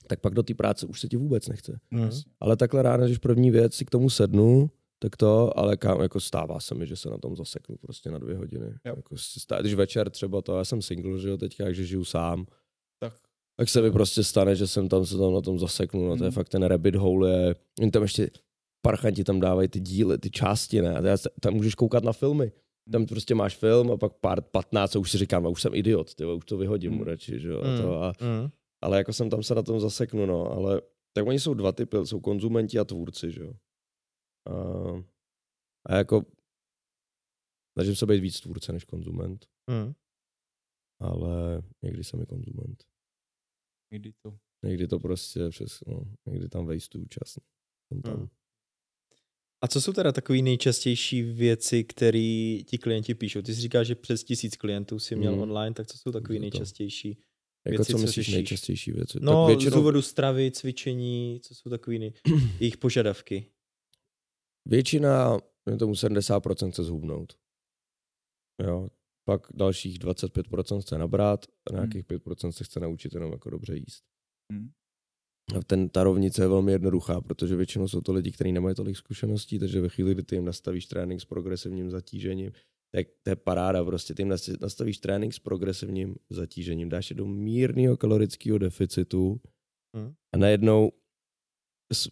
[0.08, 1.80] tak pak do té práce už se ti vůbec nechce.
[1.92, 2.10] Mm.
[2.40, 6.20] Ale takhle ráno, když první věc si k tomu sednu, tak to, ale kam, jako
[6.20, 8.74] stává se mi, že se na tom zaseknu prostě na dvě hodiny.
[8.84, 12.46] Jako stá, když večer třeba to, já jsem single, že jo, teďka, takže žiju sám,
[13.00, 13.14] tak.
[13.60, 16.24] tak se mi prostě stane, že jsem tam se tam na tom zaseknu, no to
[16.24, 16.36] je hmm.
[16.36, 18.30] fakt ten rabbit hole, je, oni tam ještě
[18.82, 22.52] parchanti tam dávají ty díly, ty části, ne, a tam můžeš koukat na filmy.
[22.92, 25.76] Tam prostě máš film a pak pár 15 a už si říkám, a už jsem
[25.76, 27.02] idiot, tyjo, už to vyhodím mm.
[27.02, 27.64] radši, že jo.
[27.64, 27.82] Mm.
[27.82, 28.50] To a, mm.
[28.82, 30.82] Ale jako jsem tam se na tom zaseknu, no, ale
[31.14, 33.54] tak oni jsou dva typy, jsou konzumenti a tvůrci, že jo.
[34.48, 35.04] A,
[35.86, 36.26] a jako
[37.78, 39.46] snažím se být víc tvůrce než konzument.
[39.70, 39.94] Mm.
[41.00, 42.84] Ale někdy jsem i konzument.
[43.94, 44.38] Někdy to.
[44.66, 47.38] Někdy to prostě přes, no, někdy tam vejstuju čas.
[47.88, 48.20] Jsem tam.
[48.20, 48.28] Mm.
[49.64, 53.42] A co jsou teda takové nejčastější věci, které ti klienti píšou?
[53.42, 55.42] Ty jsi říkal, že přes tisíc klientů si měl mm.
[55.42, 57.18] online, tak co jsou takové nejčastější
[57.66, 59.20] jako věci, co myslíš co nejčastější věci?
[59.22, 59.72] No, tak většinou...
[59.72, 62.14] z důvodu stravy, cvičení, co jsou takové nej...
[62.60, 63.52] jejich požadavky?
[64.70, 65.38] Většina,
[65.80, 67.34] tomu 70% chce zhubnout.
[68.64, 68.90] Jo.
[69.26, 72.20] Pak dalších 25% chce nabrat a nějakých hmm.
[72.20, 74.04] 5% se chce naučit jenom jako dobře jíst.
[74.54, 74.70] Hmm.
[75.56, 78.98] A ten, ta rovnice je velmi jednoduchá, protože většinou jsou to lidi, kteří nemají tolik
[78.98, 82.52] zkušeností, takže ve chvíli, kdy ty jim nastavíš trénink s progresivním zatížením,
[82.96, 87.26] tak to je paráda, prostě ty jim nastavíš trénink s progresivním zatížením, dáš je do
[87.26, 89.42] mírného kalorického deficitu
[89.96, 90.14] hmm.
[90.36, 90.92] a najednou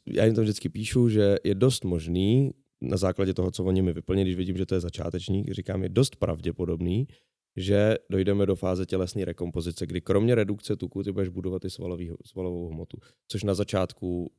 [0.06, 3.94] já jim to vždycky píšu, že je dost možný, na základě toho, co oni mi
[3.94, 7.08] vyplní, když vidím, že to je začátečník, říkám, je dost pravděpodobný,
[7.56, 12.12] že dojdeme do fáze tělesné rekompozice, kdy kromě redukce tuku ty budeš budovat i svalový,
[12.26, 14.32] svalovou hmotu, což na začátku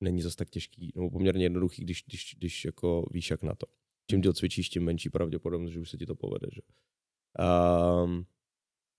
[0.00, 3.66] není zas tak těžký, nebo poměrně jednoduchý, když, když, když jako víš jak na to.
[4.10, 6.46] Čím díl cvičíš, tím menší pravděpodobnost, že už se ti to povede.
[6.52, 6.60] Že?
[8.04, 8.26] Um,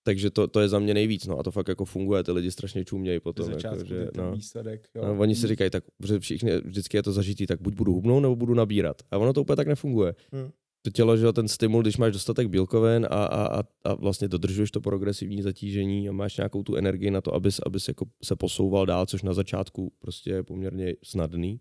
[0.02, 2.50] takže to, to je za mě nejvíc, no a to fakt jako funguje, ty lidi
[2.50, 3.50] strašně čumějí potom.
[3.50, 4.32] Jako, že, no.
[4.32, 5.02] výsledek, jo.
[5.06, 5.48] No, oni si hmm.
[5.48, 5.84] říkají, tak
[6.18, 9.02] všichni, vždycky je to zažitý, tak buď budu hubnout, nebo budu nabírat.
[9.10, 10.14] A ono to úplně tak nefunguje.
[10.32, 10.50] Hmm.
[10.82, 14.70] To tělo, že ten stimul, když máš dostatek bílkovin a, a, a, a vlastně dodržuješ
[14.70, 18.86] to progresivní zatížení a máš nějakou tu energii na to, abys, abys jako se posouval
[18.86, 21.60] dál, což na začátku prostě je poměrně snadný,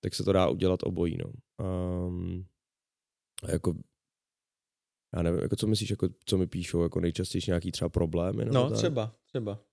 [0.00, 1.18] tak se to dá udělat obojí.
[1.18, 1.32] No.
[2.06, 2.44] Um,
[3.42, 3.74] a jako
[5.16, 8.44] já nevím, jako co myslíš, jako, co mi píšou, jako nejčastější nějaký třeba problémy?
[8.44, 8.78] No, tak?
[8.78, 9.64] třeba, třeba.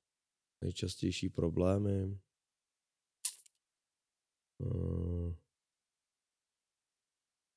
[0.64, 2.20] Nejčastější problémy.
[4.60, 5.34] Uh,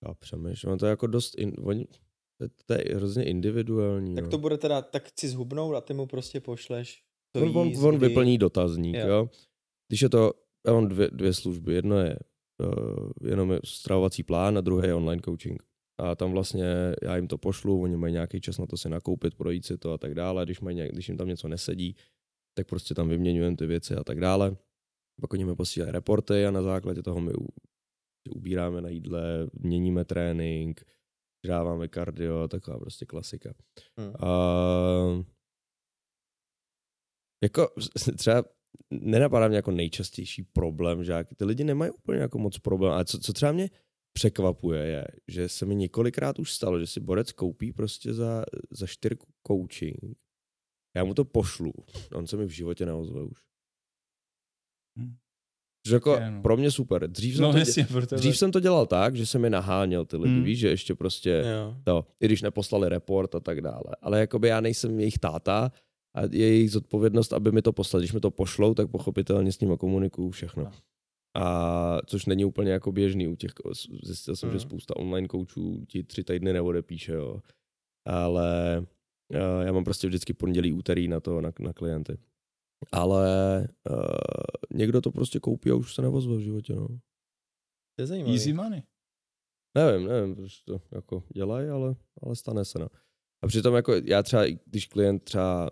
[0.09, 1.87] já přemýšlím, to je jako dost, in, oni,
[2.39, 4.15] to, to je hrozně individuální.
[4.15, 4.31] Tak no.
[4.31, 7.99] to bude teda, tak chci zhubnout a ty mu prostě pošleš to on, on, on
[7.99, 9.09] vyplní dotazník, jo.
[9.09, 9.31] jo.
[9.89, 10.33] Když je to,
[10.67, 12.19] já mám dvě, dvě služby, jedno je
[12.61, 15.63] uh, jenom je stravovací plán a druhé je online coaching.
[15.99, 16.65] A tam vlastně
[17.03, 19.93] já jim to pošlu, oni mají nějaký čas na to si nakoupit, projít si to
[19.93, 20.45] a tak dále.
[20.45, 21.97] Když, mají nějak, když jim tam něco nesedí,
[22.57, 24.57] tak prostě tam vyměňujeme ty věci a tak dále.
[25.21, 27.33] Pak oni mi posílají reporty a na základě toho my
[28.31, 30.85] ubíráme na jídle, měníme trénink,
[31.47, 33.55] dáváme kardio, taková prostě klasika.
[33.99, 34.13] Hmm.
[34.21, 35.25] A,
[37.43, 37.69] jako
[38.17, 38.45] třeba
[38.91, 43.19] nenapadá mě jako nejčastější problém, že ty lidi nemají úplně jako moc problém, ale co,
[43.19, 43.71] co třeba mě
[44.17, 48.87] překvapuje je, že se mi několikrát už stalo, že si borec koupí prostě za, za
[48.87, 50.19] čtyřku coaching,
[50.97, 51.73] já mu to pošlu,
[52.15, 53.39] on se mi v životě neozve už.
[54.99, 55.17] Hmm.
[55.87, 56.43] Že jako no.
[56.43, 57.11] pro mě super.
[57.11, 58.17] Dřív, jsem, no, to, jasně, dě...
[58.17, 60.45] dřív jsem to dělal tak, že jsem mi naháněl ty lidi, hmm.
[60.45, 61.77] víš, že ještě prostě jo.
[61.85, 63.97] to, i když neposlali report a tak dále.
[64.01, 65.73] Ale jakoby já nejsem jejich táta
[66.15, 68.03] a je jejich zodpovědnost, aby mi to poslali.
[68.03, 70.65] Když mi to pošlou, tak pochopitelně s nimi komunikuju všechno.
[70.65, 70.73] No.
[71.37, 73.51] A což není úplně jako běžný u těch,
[74.05, 74.53] zjistil jsem, mm.
[74.53, 74.69] že hmm.
[74.69, 77.43] spousta online koučů ti tři týdny neodepíše, jo.
[78.07, 78.87] Ale
[79.63, 82.19] já mám prostě vždycky pondělí, úterý na to, na, na klienty.
[82.93, 84.07] Ale uh,
[84.75, 86.89] někdo to prostě koupí a už se nevozve v životě, no.
[87.97, 88.33] To je zajímavé.
[88.35, 88.83] Easy money.
[89.77, 92.89] Nevím, nevím, proč to jako dělají, ale, ale stane se, no.
[93.45, 95.71] A přitom jako já třeba, když klient třeba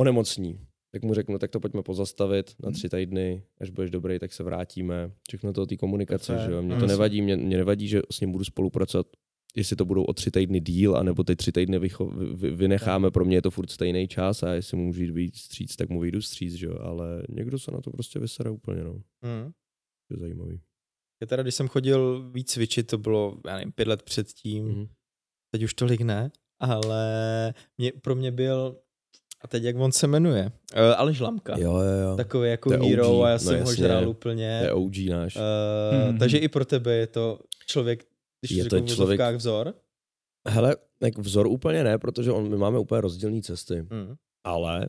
[0.00, 2.74] onemocní, tak mu řeknu, tak to pojďme pozastavit na hmm.
[2.74, 5.12] tři týdny, až budeš dobrý, tak se vrátíme.
[5.28, 6.62] Všechno to té komunikace, že jo.
[6.62, 9.06] Mně to nevadí, mě, mě nevadí, že s ním budu spolupracovat
[9.56, 13.24] jestli to budou o tři týdny díl, anebo ty tři týdny vycho- vy- vynecháme, pro
[13.24, 16.00] mě je to furt stejný čas a jestli mu můžu jít víc stříc, tak mu
[16.00, 18.92] vyjdu stříc, že jo, ale někdo se na to prostě vysere úplně, no.
[18.92, 19.52] Mm.
[20.10, 20.60] Je zajímavý.
[21.22, 24.86] Já teda, když jsem chodil víc cvičit, to bylo, já nevím, pět let předtím, mm.
[25.52, 28.80] teď už tolik ne, ale mě, pro mě byl
[29.40, 30.52] a teď jak on se jmenuje?
[30.76, 31.58] Uh, Aleš Lamka.
[31.58, 32.16] Jo, jo, jo.
[32.16, 34.58] Takový jako hero OG, a já jsem no, ho žral úplně.
[34.60, 35.36] To je OG náš.
[35.36, 36.18] Uh, mm-hmm.
[36.18, 38.04] Takže i pro tebe je to člověk,
[38.40, 39.20] když je to člověk...
[39.36, 39.74] vzor?
[40.48, 43.82] Hele, tak vzor úplně ne, protože on, my máme úplně rozdílné cesty.
[43.82, 44.14] Mm.
[44.44, 44.88] Ale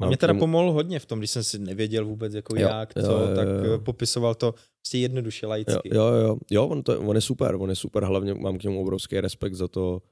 [0.00, 2.94] a mě teda pomohl hodně v tom, když jsem si nevěděl vůbec jako jo, jak,
[2.94, 3.78] co, jo, jo, tak jo.
[3.78, 5.88] popisoval to prostě jednoduše laicky.
[5.94, 8.62] Jo, jo, jo, jo on, to, on je super, on je super, hlavně mám k
[8.62, 10.02] němu obrovský respekt za to,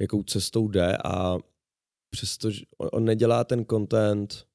[0.00, 1.38] jakou cestou jde a
[2.10, 4.46] přestože on, on nedělá ten content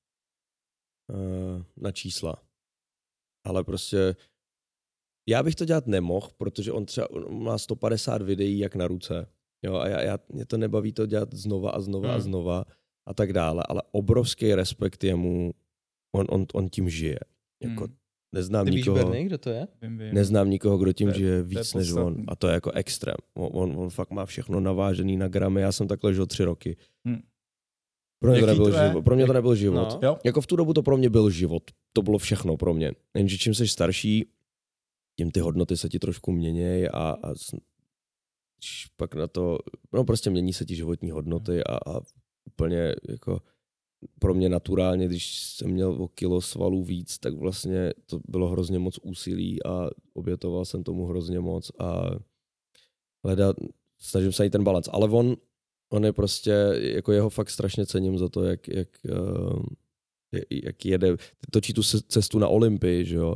[1.09, 2.43] uh, na čísla,
[3.45, 4.15] ale prostě
[5.29, 9.27] já bych to dělat nemohl, protože on třeba má 150 videí jak na ruce.
[9.65, 12.17] Jo, a já, já, mě to nebaví to dělat znova a znova hmm.
[12.17, 12.65] a znova
[13.05, 15.53] a tak dále, ale obrovský respekt jemu,
[16.15, 17.19] on, on, on tím žije.
[17.63, 17.95] Jako, hmm.
[18.35, 19.67] Neznám Ty nikoho, víš Berny, kdo to je?
[19.81, 20.13] Vím, vím.
[20.13, 22.23] Neznám nikoho, kdo tím to žije víc než on.
[22.27, 23.15] A to je jako extrém.
[23.33, 25.61] On, on, on fakt má všechno navážený na gramy.
[25.61, 26.77] Já jsem takhle žil tři roky.
[27.05, 27.21] Hmm.
[28.21, 29.03] Pro mě, to nebyl život.
[29.03, 30.01] pro mě to nebyl život.
[30.01, 30.17] No.
[30.23, 31.63] Jako v tu dobu to pro mě byl život.
[31.93, 32.91] To bylo všechno pro mě.
[33.17, 34.25] Jenže čím jsi starší,
[35.17, 37.33] tím ty hodnoty se ti trošku měnějí a, a
[38.97, 39.57] pak na to,
[39.93, 42.01] no prostě mění se ti životní hodnoty a, a
[42.45, 43.41] úplně jako
[44.19, 48.79] pro mě naturálně, když jsem měl o kilo svalů víc, tak vlastně to bylo hrozně
[48.79, 52.09] moc úsilí a obětoval jsem tomu hrozně moc a
[53.23, 53.55] hledat,
[53.99, 54.89] snažím se najít ten balans.
[54.91, 55.35] Ale on,
[55.91, 59.63] on je prostě, jako jeho fakt strašně cením za to, jak, jak, uh,
[60.49, 61.15] jak jede,
[61.51, 63.35] točí tu cestu na Olympii, že jo,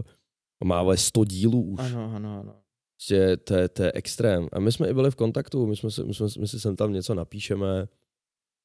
[0.63, 1.79] má ale 100 dílů už.
[1.79, 2.55] Ano, ano, ano.
[2.95, 4.47] Prostě to, je, to je extrém.
[4.53, 6.93] A my jsme i byli v kontaktu, my, jsme, my, jsme, my si sem tam
[6.93, 7.87] něco napíšeme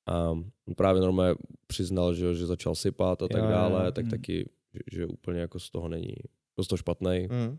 [0.07, 1.35] a on právě normálně
[1.66, 4.11] přiznal, že, že začal sypat a tak jo, dále, jo, tak mm.
[4.11, 6.14] taky, že, že úplně jako z toho není
[6.55, 7.29] prostě špatný.
[7.31, 7.59] Mm.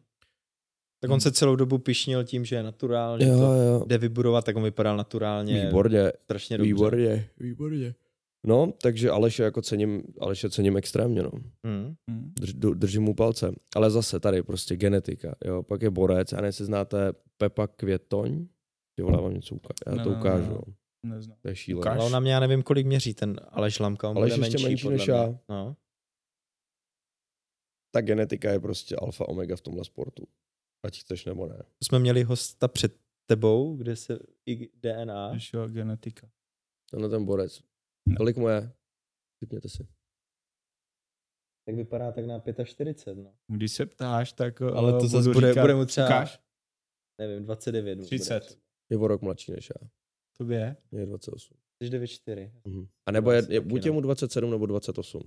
[1.01, 3.85] Tak on se celou dobu pišnil tím, že je naturálně, jo, to jo.
[3.87, 5.65] jde vybudovat, tak on vypadal naturálně.
[5.65, 6.11] Výborně.
[6.23, 6.73] Strašně dobře.
[6.73, 7.95] Výborně, výborně.
[8.47, 11.31] No, takže Aleše jako cením, Aleše cením extrémně, no.
[11.63, 11.95] Mm.
[12.39, 13.51] Drž, držím mu palce.
[13.75, 15.63] Ale zase tady prostě genetika, jo.
[15.63, 18.47] Pak je borec, a ne si znáte Pepa Květoň?
[18.95, 19.73] Ty vole, vám něco ukážu.
[19.87, 20.51] Já no, to ukážu.
[20.51, 20.73] No, no.
[21.15, 21.37] Neznám.
[21.41, 21.91] To je šílené.
[21.91, 24.09] Ale na mě já nevím, kolik měří ten Aleš Lamka.
[24.09, 25.39] On Aleš ještě menší, menší než já.
[25.49, 25.75] No.
[27.91, 30.27] Ta genetika je prostě alfa omega v tomhle sportu.
[30.83, 31.63] Ať chceš nebo ne.
[31.83, 35.33] Jsme měli hosta před tebou, kde se i DNA.
[35.33, 36.29] Ještě genetika.
[36.91, 37.61] Tenhle ten borec
[38.07, 38.15] No.
[38.17, 38.73] Kolik mu je?
[39.39, 39.87] Typněte si.
[41.65, 43.33] Tak vypadá tak na 45, no.
[43.47, 46.41] Když se ptáš, tak Ale to zase bude, říkat, bude mu třeba, ukáž?
[47.17, 47.99] nevím, 29.
[47.99, 48.59] 30.
[48.89, 49.89] Je o rok mladší než já.
[50.37, 50.77] To je?
[50.91, 51.57] Je 28.
[51.83, 52.51] Jsi 94.
[52.65, 52.87] Mhm.
[53.05, 55.21] A nebo je, je buď je mu 27 nebo 28.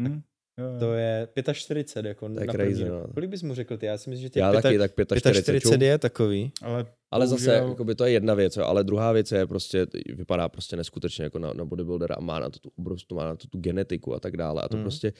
[0.00, 0.22] Hmm.
[0.58, 3.06] Jo, To je 45, jako to je na crazy, no.
[3.14, 3.86] Kolik bys mu řekl ty?
[3.86, 5.60] Já si myslím, že ty Já pěta, taky, tak 45.
[5.60, 6.52] 45 je takový.
[6.62, 10.48] Ale, ale zase, jakoby, to je jedna věc, jo, ale druhá věc je prostě, vypadá
[10.48, 13.46] prostě neskutečně jako na, na bodybuildera a má na to tu obrovskou, má na to
[13.46, 14.62] tu genetiku a tak dále.
[14.62, 14.84] A to hmm.
[14.84, 15.12] prostě,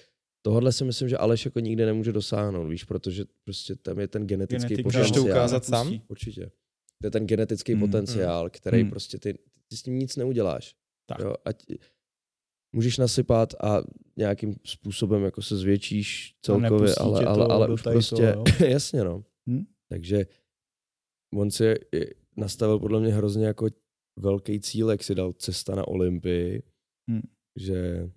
[0.43, 4.27] tohle si myslím, že Aleš jako nikdy nemůže dosáhnout, víš, protože prostě tam je ten
[4.27, 5.03] genetický Genetik, potenciál.
[5.03, 6.01] Můžeš to ukázat sám?
[6.09, 6.51] Určitě.
[7.01, 8.91] To je ten genetický Mm, potenciál, který mm.
[8.91, 10.75] prostě ty, ty s tím nic neuděláš.
[11.07, 11.19] Tak.
[11.19, 11.57] Jo, ať
[12.73, 13.83] můžeš nasypat a
[14.17, 19.05] nějakým způsobem jako se zvětšíš celkově, ale, ale, to ale do už prostě, toho, jasně
[19.05, 19.25] no.
[19.51, 19.65] Hm?
[19.89, 20.27] Takže
[21.35, 23.67] on si je- nastavil podle mě hrozně jako
[24.19, 26.63] velký cíl, jak si dal cesta na Olympii,
[27.11, 27.21] Hm.
[27.57, 28.11] že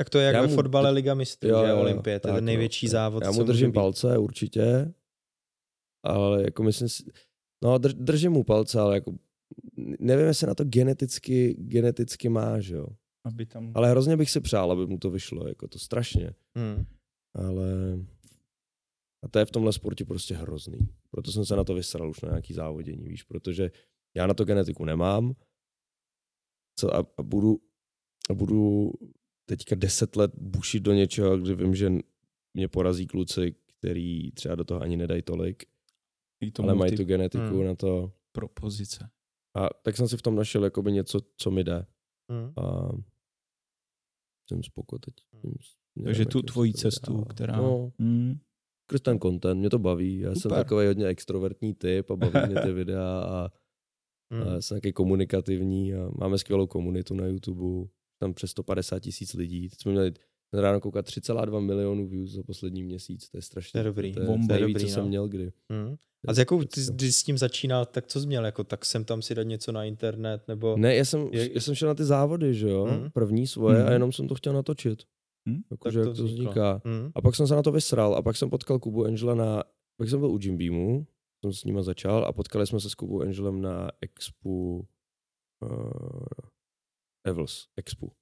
[0.00, 2.44] Tak to je jak ve mu- fotbale Liga mistrů, Jo, že Olympie, to je ten
[2.44, 2.90] no, největší tak.
[2.92, 3.24] závod.
[3.24, 4.94] Já mu držím palce určitě,
[6.04, 7.02] ale jako myslím si,
[7.64, 9.12] no drž, držím mu palce, ale jako
[10.00, 12.86] nevím, jestli na to geneticky, geneticky má, že jo.
[13.28, 13.72] Aby tam...
[13.74, 16.34] Ale hrozně bych si přál, aby mu to vyšlo, jako to strašně.
[16.56, 16.86] Hmm.
[17.34, 17.98] Ale
[19.24, 20.78] a to je v tomhle sportě prostě hrozný.
[21.10, 23.70] Proto jsem se na to vysral už na nějaký závodění, víš, protože
[24.16, 25.34] já na to genetiku nemám
[26.78, 27.60] co, a, a budu,
[28.30, 28.92] a budu
[29.48, 31.90] teďka deset let bušit do něčeho, kdy vím, že
[32.54, 35.64] mě porazí kluci, který třeba do toho ani nedají tolik,
[36.40, 37.64] i to ale mají multi- tu genetiku Hmm.
[37.64, 38.12] na to.
[38.32, 39.10] propozice.
[39.56, 41.86] A tak jsem si v tom našel jakoby něco, co mi jde.
[42.30, 42.52] Hmm.
[42.56, 42.88] A
[44.48, 45.14] jsem spoko teď.
[45.42, 45.52] tím
[45.94, 47.24] směrem, Takže tu tvoji to cestu, vydává.
[47.34, 48.34] která- No, Hmm.
[48.90, 50.18] skrz ten content, mě to baví.
[50.18, 50.58] Já jsem Super.
[50.58, 53.48] takový hodně extrovertní typ a baví mě ty videa a,
[54.32, 54.42] Hmm.
[54.48, 57.88] a jsem taky komunikativní a máme skvělou komunitu na YouTube.
[58.20, 59.68] Tam přes 150 tisíc lidí.
[59.68, 60.12] Teď jsme měli
[60.50, 63.28] ten ráno koukat 3,2 milionů views za poslední měsíc.
[63.28, 63.72] To je strašně.
[63.72, 64.12] To je dobrý.
[64.14, 64.46] To je, Bomba.
[64.46, 65.08] to je nejvíc, dobrý, co jsem no.
[65.08, 65.52] měl kdy.
[65.72, 65.96] Hmm.
[66.24, 68.44] To A s jakou ty, když s tím začínal, tak co jsi měl?
[68.44, 70.76] Jako, tak jsem tam si dát něco na internet, nebo...
[70.76, 72.86] Ne, já jsem, Je- já jsem šel na ty závody, že jo?
[72.86, 73.10] Mhm.
[73.10, 73.92] První svoje a Mhm.
[73.92, 75.02] jenom jsem to chtěl natočit.
[75.48, 75.62] Mhm.
[75.70, 76.80] Jakože jak to vzniká.
[76.84, 77.10] Hmm.
[77.14, 79.64] A pak jsem se na to vysral a pak jsem potkal Kubu Angela na,
[79.96, 81.06] pak jsem byl u Jim Beamu,
[81.44, 84.86] jsem s nima začal a potkali jsme se s Kubou Angelem na Expu
[85.62, 86.20] uh,
[87.26, 88.12] Evils Expu.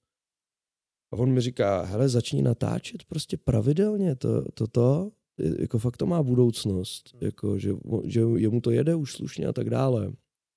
[1.16, 6.07] A on mi říká, hele, začni natáčet prostě pravidelně, to, toto, je- jako fakt to
[6.07, 7.70] má budoucnost, jako, že,
[8.05, 10.12] že jemu to jede už slušně a tak dále.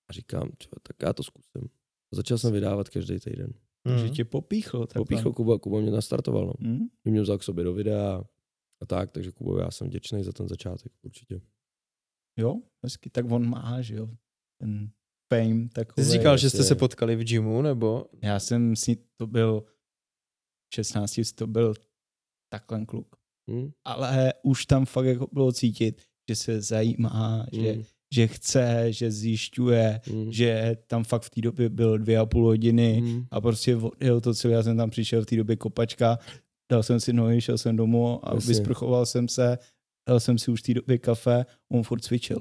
[0.09, 1.69] A říkám, čo, tak já to zkusím.
[2.13, 3.53] A začal jsem vydávat každý týden.
[3.83, 4.13] Takže Hmm.
[4.13, 4.79] tě popíchl.
[4.87, 4.99] takhle.
[5.05, 6.45] Popíchl Kuba, Kuba mě nastartoval.
[6.45, 6.53] No.
[6.69, 6.79] Hmm?
[7.05, 8.23] Mě vzal k sobě do videa
[8.81, 11.41] a tak, takže Kubo, já jsem vděčný za ten začátek, určitě.
[12.39, 13.09] Jo, hezky.
[13.09, 14.09] Tak on má, že jo,
[14.61, 14.89] ten
[15.33, 16.05] fame Ty takový.
[16.05, 16.67] jsi říkal, že jste jasně.
[16.67, 18.05] se potkali v gymu, nebo...
[18.23, 19.63] Já jsem si, to byl
[20.73, 21.73] 16, to byl
[22.49, 23.15] takhle kluk.
[23.51, 23.71] Hm?
[23.85, 29.11] Ale už tam fakt jako bylo cítit, že se zajímá, že, Hm, že chce, že
[29.11, 33.25] zjišťuje, hm, že tam fakt v té době byl dvě a půl hodiny hm.
[33.31, 36.17] a prostě odjel to celé, já jsem tam přišel v té době kopačka,
[36.71, 38.47] dal jsem si nohy, šel jsem domů a Jasně.
[38.47, 39.57] vysprchoval jsem se,
[40.09, 42.39] dal jsem si už v té době kafe, on furt cvičil.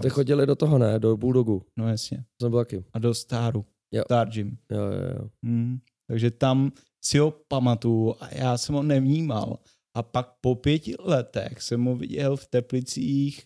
[0.00, 0.98] Jste chodili do toho, ne?
[0.98, 1.62] Do Bulldogu.
[1.76, 2.24] No jasně.
[2.42, 2.84] Jsem byl taky.
[2.92, 3.64] A do Staru.
[3.92, 4.02] Jo.
[4.06, 4.58] Star Gym.
[4.70, 5.30] Jo, jo, jo.
[5.42, 5.78] Hmm.
[6.06, 6.72] Takže tam
[7.04, 9.58] si ho pamatuju a já jsem ho nevnímal.
[9.96, 13.44] A pak po pěti letech jsem ho viděl v Teplicích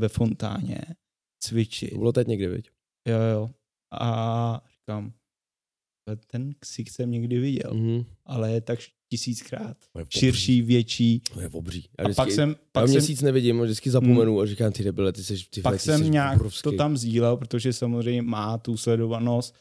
[0.00, 0.80] ve Fontáně
[1.42, 1.90] cvičit.
[1.90, 2.70] To bylo teď někdy, viď?
[3.08, 3.50] Jo, jo.
[4.00, 5.12] A říkám,
[6.08, 8.04] "Ale ten ksik jsem někdy viděl, Mhm.
[8.26, 8.78] ale je tak
[9.12, 10.18] tisíckrát je obří.
[10.20, 11.20] širší, větší.
[11.34, 11.88] To je obří.
[11.98, 15.12] A pak jsem, já pak jsem, měsíc nevidím, a vždycky zapomenu a říkám, ty debile,
[15.12, 16.62] ty jsi, ty, pak ty jsem nějak obrovský.
[16.62, 19.54] to tam sdílel, protože samozřejmě má tu sledovanost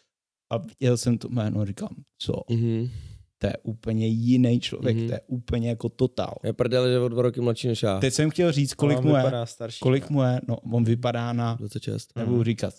[0.54, 2.90] a viděl jsem to jméno, říkám, co, Mhm.
[3.38, 5.08] To je úplně jiný člověk, Mhm.
[5.08, 6.36] to je úplně jako totál.
[6.44, 8.00] Je prdele, že o dva roky mladší než já.
[8.00, 9.80] Teď jsem chtěl říct, kolik mu je, starší.
[9.80, 12.12] kolik mu je, no on vypadá na, 26.
[12.16, 12.74] nebudu říkat,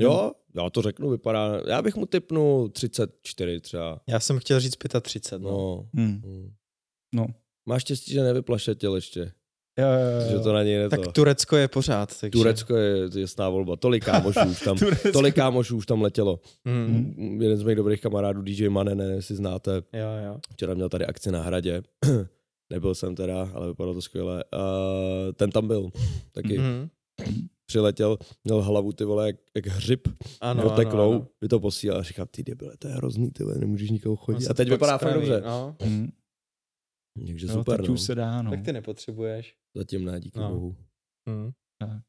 [0.00, 4.00] Jo, já to řeknu, vypadá, já bych mu typnul 34 třeba.
[4.06, 5.50] Já jsem chtěl říct 35, no.
[5.50, 5.88] No.
[5.94, 6.20] hmm.
[6.24, 6.50] Hmm.
[7.14, 7.26] No.
[7.66, 9.32] Máš štěstí, že nevyplašetil ještě.
[9.78, 11.12] Jo, jo, jo, Že to na něj je Tak to.
[11.12, 12.30] Turecko je pořád, takže...
[12.38, 13.76] Turecko je jasná volba.
[13.76, 14.76] Tolik kámošů už tam,
[15.12, 16.40] tolik kámošů už tam letělo.
[16.66, 16.86] Hmm.
[17.16, 17.42] Hmm.
[17.42, 20.38] Jeden z mých dobrých kamarádů, DJ Mane, ne, jestli znáte, Jo, jo.
[20.52, 21.82] včera měl tady akci na hradě.
[22.72, 24.44] Nebyl jsem teda, ale vypadalo to skvěle.
[24.54, 25.90] Uh, ten tam byl,
[26.32, 26.88] taky Mhm.
[27.66, 30.08] přiletěl, měl hlavu ty vole jak, jak hřib,
[30.40, 31.26] Ano, no, ano, ano.
[31.40, 34.40] mi to posílal a říkám, ty debile, to je hrozný, ty vole, nemůžeš nikoho chodit.
[34.44, 35.42] se A teď vypadá fakt dobře.
[35.46, 35.76] No.
[35.80, 36.08] Hmm.
[37.26, 37.94] Takže Jo, super, teď no.
[37.94, 38.50] už se dá, no.
[38.50, 39.54] Tak ty nepotřebuješ.
[39.78, 40.48] Zatím ne, díky No.
[40.48, 40.76] bohu.
[41.28, 41.50] Hmm.
[41.78, 42.02] Tak.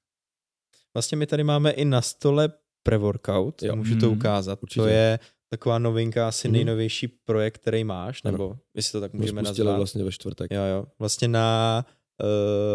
[0.96, 2.50] Vlastně my tady máme i na stole
[2.84, 3.76] pre-workout, Jo.
[3.76, 4.18] můžu to Mhm.
[4.18, 4.64] ukázat.
[4.64, 4.82] Určitě.
[4.82, 6.54] To je taková novinka, asi Mhm.
[6.56, 8.32] nejnovější projekt, který máš, Ano.
[8.32, 9.78] nebo jestli to tak můžeme nazvat.
[9.78, 10.52] vlastně ve čtvrtek.
[10.52, 10.86] Jo, jo.
[11.00, 11.86] Vlastně na,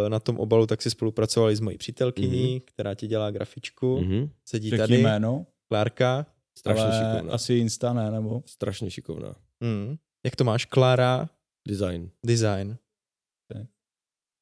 [0.04, 4.00] uh, na tom obalu tak si spolupracovali s mojí přítelkyní, která ti dělá grafičku.
[4.00, 4.30] Mhm.
[4.48, 6.26] Sedí Řekni tady, jméno, Klárka.
[6.58, 7.34] Strašně ale šikovná.
[7.34, 8.42] asi Insta ne, nebo?
[8.46, 9.34] Strašně šikovná.
[9.62, 9.96] Hmm.
[10.24, 10.64] Jak to máš?
[10.64, 11.28] Klára
[11.68, 12.10] Design.
[12.26, 12.76] Design.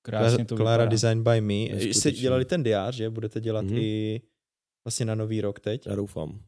[0.03, 0.87] Krásně to vypadá.
[0.87, 1.81] Design by me.
[1.81, 3.11] Jste dělali ten diář, že?
[3.11, 3.77] Budete dělat Mhm.
[3.79, 4.21] i
[4.87, 5.87] vlastně na nový rok teď.
[5.87, 6.41] Já doufám.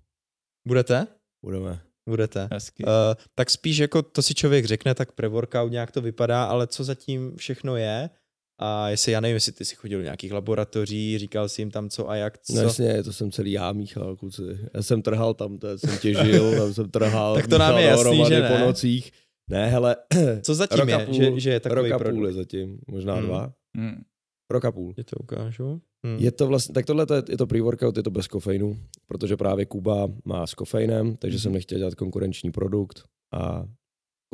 [0.69, 1.07] Budete?
[1.45, 1.81] Budeme.
[2.09, 2.49] Budete.
[2.53, 2.85] Hezky.
[2.85, 2.91] Uh,
[3.35, 7.37] tak spíš jako to si člověk řekne, tak pre-workout nějak to vypadá, ale co zatím
[7.37, 8.11] všechno je,
[8.59, 11.91] A jestli, já nevím, jestli ty jsi chodil do nějakých laboratoří, říkal jsi jim tam
[11.91, 12.55] co a jak, co.
[12.55, 14.43] No jasně, to jsem celý já míchal, kluci.
[14.75, 17.35] Já jsem trhal tam, to jsem těžil, tam jsem trhal.
[17.39, 18.49] tak to nám je jasný, že ne.
[18.49, 19.13] po nocích.
[19.51, 19.97] Ne, hele.
[20.43, 22.15] Co zatím je, půl, že, že je takový Roka produkt?
[22.15, 23.27] půl je zatím, možná hmm.
[23.27, 23.53] dva.
[23.77, 24.03] Hmm.
[24.51, 24.95] Roka půl.
[24.97, 25.81] Je to ukážu.
[26.07, 26.19] Hmm.
[26.19, 30.09] Je to vlastně, tak tohle je to pre-workout, je to bez kofeinu, protože právě Kuba
[30.25, 31.43] má s kofeinem, takže hmm.
[31.43, 33.65] jsem nechtěl dělat konkurenční produkt a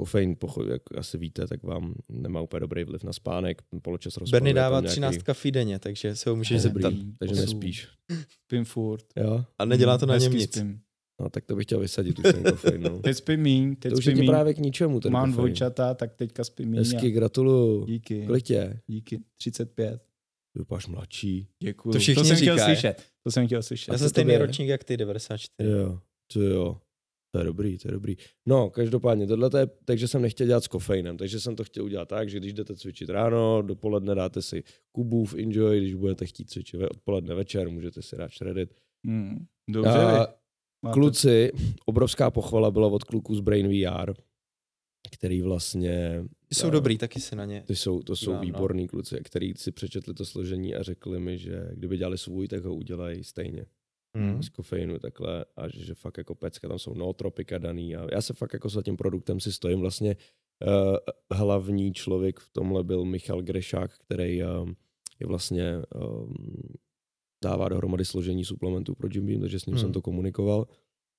[0.00, 0.36] kofein,
[0.70, 4.36] jak asi víte, tak vám nemá úplně dobrý vliv na spánek, poločas rozpadu.
[4.36, 5.24] Berny dává 13 nějaký...
[5.24, 6.94] kafí denně, takže se ho můžeš zeptat.
[7.18, 7.88] Takže nespíš.
[8.44, 9.04] Spím furt.
[9.16, 9.44] Jo?
[9.58, 10.56] A nedělá to na něm nic.
[10.56, 10.80] Spím.
[11.20, 12.82] No tak to bych chtěl vysadit už ten kofein.
[12.82, 12.98] No.
[12.98, 15.34] Teď spím míň, teď to už spím je ti právě k ničemu ten Mám kofein.
[15.34, 16.78] dvojčata, tak teďka spím míň.
[16.78, 17.10] Hezky, a...
[17.10, 17.86] gratuluju.
[17.86, 18.26] Díky.
[18.26, 18.80] Kolik tě?
[18.86, 20.02] Díky, 35.
[20.54, 21.46] Vypadáš mladší.
[21.62, 21.92] Děkuju.
[21.92, 22.56] To všichni to jsem říkají.
[22.58, 23.04] chtěl slyšet.
[23.22, 23.92] To jsem chtěl slyšet.
[23.92, 25.70] Já jsem stejný ročník jak ty, 94.
[25.70, 25.98] Jo,
[26.32, 26.76] to jo.
[27.32, 28.16] To je dobrý, to je dobrý.
[28.48, 31.84] No, každopádně, tohle to je, takže jsem nechtěl dělat s kofeinem, takže jsem to chtěl
[31.84, 36.50] udělat tak, že když jdete cvičit ráno, dopoledne dáte si Kubův Enjoy, když budete chtít
[36.50, 38.74] cvičit odpoledne večer, můžete si dát shreddit.
[39.06, 39.90] Hmm, dobře.
[39.90, 40.26] A
[40.92, 41.52] kluci,
[41.86, 44.12] obrovská pochvala byla od kluků z Brain VR,
[45.10, 46.24] který vlastně...
[46.48, 47.62] Ty jsou a, dobrý, taky si na ně.
[47.66, 48.88] Ty jsou, to jsou no, výborní no.
[48.88, 52.74] kluci, který si přečetli to složení a řekli mi, že kdyby dělali svůj, tak ho
[52.74, 53.66] udělají stejně
[54.14, 54.42] mm.
[54.42, 58.22] z kofeinu takhle a že, že fakt jako pecka, tam jsou nootropika daný a já
[58.22, 59.80] se fakt jako za tím produktem si stojím.
[59.80, 60.16] Vlastně
[60.66, 60.96] uh,
[61.32, 64.70] hlavní člověk v tomhle byl Michal Grešák, který uh,
[65.20, 66.34] je vlastně um,
[67.44, 69.80] dává dohromady složení suplementů pro Jim Beam, takže s ním mm.
[69.80, 70.66] jsem to komunikoval.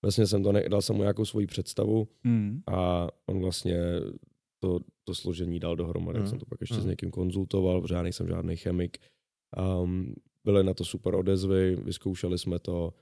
[0.01, 2.62] Vlastně jsem to ne, dal jsem mu nějakou svoji představu mm.
[2.67, 3.79] a on vlastně
[4.60, 6.19] to, to složení dal dohromady.
[6.19, 6.27] Mm.
[6.27, 6.81] jsem to pak ještě mm.
[6.81, 8.97] s někým konzultoval, protože já nejsem žádný chemik.
[9.81, 10.13] Um,
[10.45, 12.93] byly na to super odezvy, vyzkoušeli jsme to.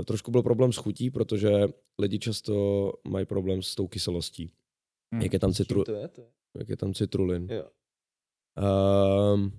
[0.00, 1.50] Eh, trošku byl problém s chutí, protože
[1.98, 4.52] lidi často mají problém s tou kyselostí.
[5.12, 5.22] Hmm.
[5.22, 5.84] Jak je tam citru...
[5.84, 6.26] To je, to je?
[6.58, 7.48] Jak je tam citrulin.
[7.50, 7.64] Jo.
[9.34, 9.52] Um,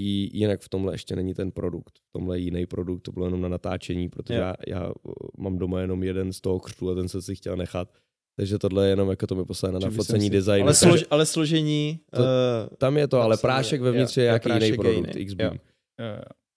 [0.00, 1.98] jinak v tomhle ještě není ten produkt.
[1.98, 5.58] V tomhle je jiný produkt, to bylo jenom na natáčení, protože já, já eh, mám
[5.58, 7.88] doma jenom jeden z toho křtu a ten se si chtěl nechat.
[8.36, 10.62] Takže tohle je jenom jako to mi poslali na nafocení designu.
[10.62, 12.00] Ale, slož, ale složení...
[12.14, 15.40] To, uh, tam je to, ale prášek vevnitř je, je nějaký jiný produkt, XB.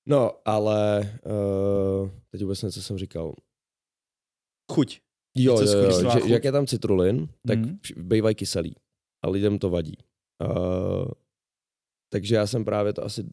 [0.06, 3.34] No, ale uh, teď vůbec něco jsem říkal.
[4.72, 5.00] Chuť.
[5.38, 7.80] Jo, jo, jo, jo že, jak je tam citrulin, tak mm.
[7.98, 8.76] bývají kyselý.
[9.26, 9.98] A lidem to vadí.
[10.50, 11.06] Uh,
[12.12, 13.24] takže já jsem právě to asi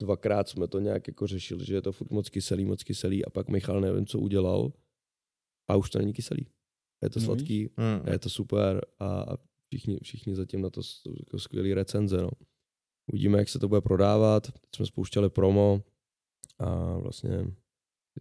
[0.00, 3.30] dvakrát jsme to nějak jako řešili, že je to furt moc kyselý, moc kyselý a
[3.30, 4.72] pak Michal nevím, co udělal
[5.68, 6.46] a už to není kyselý.
[7.02, 8.12] Je to sladký, mm.
[8.12, 10.80] je to super a všichni, všichni zatím na to
[11.18, 12.16] jako skvělý recenze.
[12.16, 12.30] No.
[13.12, 14.52] Uvidíme, jak se to bude prodávat.
[14.52, 15.82] Teď jsme spouštěli promo
[16.58, 17.46] a vlastně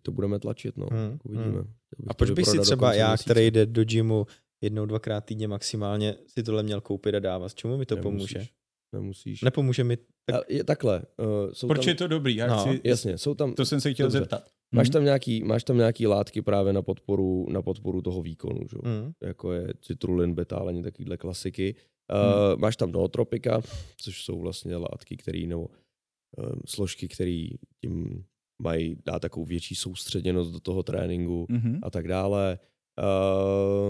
[0.01, 0.87] to budeme tlačit, no.
[0.91, 1.59] Hmm, Uvidíme.
[1.59, 1.73] Hmm.
[2.07, 3.23] A proč bych si třeba já, měsíce.
[3.23, 4.25] který jde do gymu
[4.61, 7.53] jednou, dvakrát týdně maximálně, si tohle měl koupit a dávat?
[7.53, 8.33] Čemu mi to Nemusíš.
[8.33, 8.47] pomůže?
[8.93, 9.41] Nemusíš.
[9.41, 9.97] Nepomůže mi.
[10.25, 10.41] Tak...
[10.49, 11.01] Je, takhle.
[11.17, 11.89] Uh, jsou Proč tam...
[11.89, 12.35] je to dobrý?
[12.35, 12.81] Já no, chci...
[12.83, 13.53] Jasně, jsou tam...
[13.53, 14.19] To jsem se chtěl Dobře.
[14.19, 14.49] zeptat.
[14.71, 18.77] Máš tam, nějaký, máš tam nějaký látky právě na podporu, na podporu toho výkonu, že?
[18.83, 19.11] Mm.
[19.23, 21.75] jako je citrulin, betálení, takovýhle klasiky.
[22.13, 22.61] Uh, mm.
[22.61, 23.61] Máš tam nootropika,
[23.97, 27.47] což jsou vlastně látky, které nebo um, složky, které
[27.81, 28.23] tím
[28.61, 31.79] mají dát takovou větší soustředěnost do toho tréninku mm-hmm.
[31.83, 32.59] a tak dále.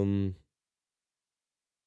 [0.01, 0.35] Um,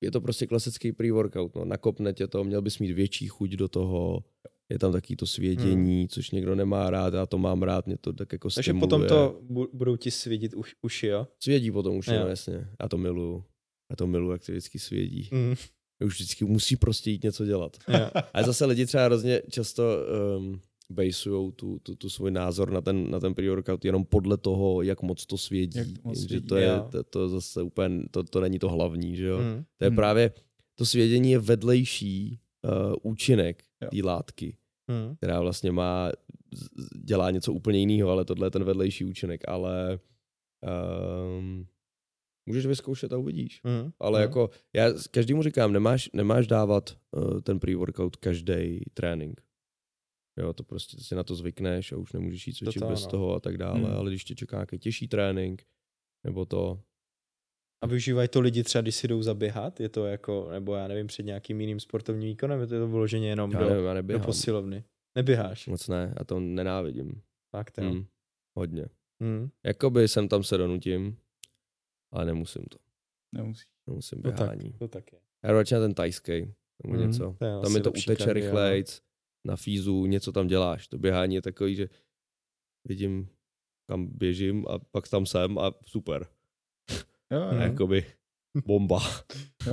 [0.01, 1.65] je to prostě klasický pre-workout, no.
[1.65, 4.25] nakopne tě to, měl bys mít větší chuť do toho,
[4.69, 6.09] je tam taky to svědění, hmm.
[6.09, 8.81] což někdo nemá rád, já to mám rád, mě to tak jako Takže stimuluje.
[8.81, 9.41] potom to
[9.73, 11.27] budou ti svědit už, uši, jo?
[11.43, 12.69] Svědí potom uši, no, jasně.
[12.83, 13.45] Já to miluju.
[13.91, 15.29] Já to miluju, jak to vždycky svědí.
[15.33, 15.55] Hmm.
[16.05, 17.77] Už vždycky musí prostě jít něco dělat.
[17.89, 18.11] Yeah.
[18.35, 19.83] A zase lidi třeba hrozně často
[20.39, 24.83] um, basujou tu, tu, tu svůj názor na ten, na ten pre-workout jenom podle toho,
[24.83, 25.79] jak moc to svědí.
[25.79, 26.35] Jak moc svědí.
[26.35, 29.39] Že to je to, to zase úplně, to, to není to hlavní, že jo.
[29.39, 29.65] Mm.
[29.77, 29.97] To je mm.
[29.97, 30.33] právě,
[30.75, 34.57] to svědění je vedlejší uh, účinek té látky,
[34.91, 35.17] mm.
[35.17, 36.11] která vlastně má,
[37.05, 39.99] dělá něco úplně jiného, ale tohle je ten vedlejší účinek, ale
[41.39, 41.67] um,
[42.47, 43.61] můžeš vyzkoušet a uvidíš.
[43.65, 43.91] Mm.
[44.01, 44.23] Ale mm.
[44.23, 49.46] jako, já každému říkám, nemáš, nemáš dávat uh, ten pre-workout každý trénink.
[50.39, 53.11] Jo, to prostě si na to zvykneš a už nemůžeš jít cvičit to bez no.
[53.11, 53.97] toho a tak dále, hmm.
[53.97, 55.67] ale když tě čeká nějaký těžší trénink,
[56.25, 56.83] nebo to...
[57.83, 59.81] A využívají to lidi třeba, když si jdou zaběhat?
[59.81, 63.53] Je to jako, nebo já nevím, před nějakým jiným sportovním výkonem, je to vyloženě jenom
[63.53, 64.85] já do, nevím, do posilovny?
[65.15, 65.67] Neběháš?
[65.67, 67.23] Moc ne, já to nenávidím.
[67.51, 67.91] Fakt, jo.
[67.91, 68.07] Hmm.
[68.57, 68.87] Hodně.
[69.21, 69.49] Hmm.
[69.65, 71.19] Jakoby jsem tam se donutím,
[72.13, 72.79] ale nemusím to.
[73.33, 73.67] Nemusíš.
[73.87, 74.73] Nemusím běhání.
[74.73, 75.19] To tak, to tak je.
[75.45, 76.33] Já radši na ten tajský,
[76.85, 77.07] nebo hmm.
[77.07, 77.37] něco.
[77.63, 79.06] Tam mi to uteče rychlejc
[79.47, 80.89] na fízu něco tam děláš.
[80.89, 81.89] To běhání je takový, že
[82.89, 83.29] vidím,
[83.89, 86.27] kam běžím a pak tam jsem a super.
[87.33, 87.61] Jo, jo.
[87.61, 88.05] Jakoby
[88.67, 89.01] bomba.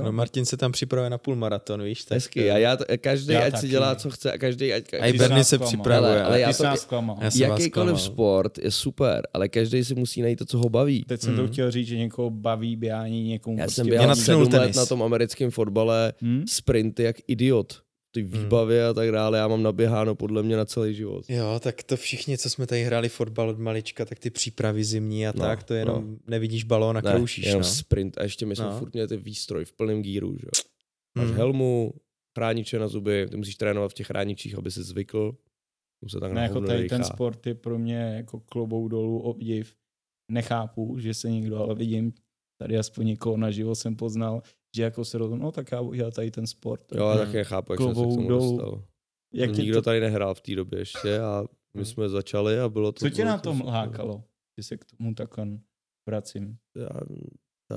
[0.02, 2.04] No Martin se tam připravuje na půl maraton, víš?
[2.04, 2.50] Tak, Hezky.
[2.50, 3.60] A já to, každý, Já ať taky.
[3.60, 4.32] si dělá, co chce.
[4.32, 6.12] A každý, ať, A i jsi se připravuje.
[6.12, 6.64] Ale- ale já to-.
[7.34, 11.04] Já jakýkoliv sport je super, ale každý si musí najít to, co ho baví.
[11.04, 11.36] Teď jsem Mm.
[11.38, 14.76] to chtěl říct, že někoho baví běhání, někomu Já prostě jsem běhal sedm let tenis.
[14.76, 16.44] na tom americkém fotbale, Hm?
[16.48, 17.83] sprinty jak idiot.
[18.14, 18.30] Ty Hmm.
[18.42, 21.24] výbavy a tak dále, já mám naběháno podle mě na celý život.
[21.28, 25.26] Jo, tak to všichni, co jsme tady hráli fotbal od malička, tak ty přípravy zimní
[25.26, 27.68] a No, tak, to jenom nevidíš balón a Ne, kroušíš, jenom no.
[27.68, 28.78] sprint a ještě my jsme No.
[28.78, 30.62] furt měli ty výstroj v plném gíru, že jo.
[31.18, 31.36] Máš Hmm.
[31.36, 31.92] helmu,
[32.38, 35.36] chrániče na zuby, ty musíš trénovat v těch chráničích, aby si zvykl.
[36.00, 39.18] Tomu se tak Ne, na jako tady ten sport je pro mě jako klobouk dolů
[39.20, 39.74] obdiv.
[40.32, 42.12] Nechápu, že se někdo, ale vidím
[42.60, 44.42] tady aspoň někoho naživo jsem poznal,
[44.74, 46.92] že jako se rozhodl, no tak já budu dělat tady ten sport.
[46.92, 47.24] Jo, já Hmm.
[47.26, 48.82] taky nechápu, jak jsem se k tomu dostal.
[49.34, 51.48] Jak tě Nikdo to, tady nehrál v té době ještě a my
[51.82, 51.84] Hmm.
[51.84, 52.98] jsme začali a bylo to...
[53.00, 53.72] co tě na to tom super.
[53.72, 54.24] lákalo?
[54.60, 55.46] Že se k tomu takhle
[56.08, 56.56] vracím.
[56.76, 56.88] Já,
[57.70, 57.76] ta,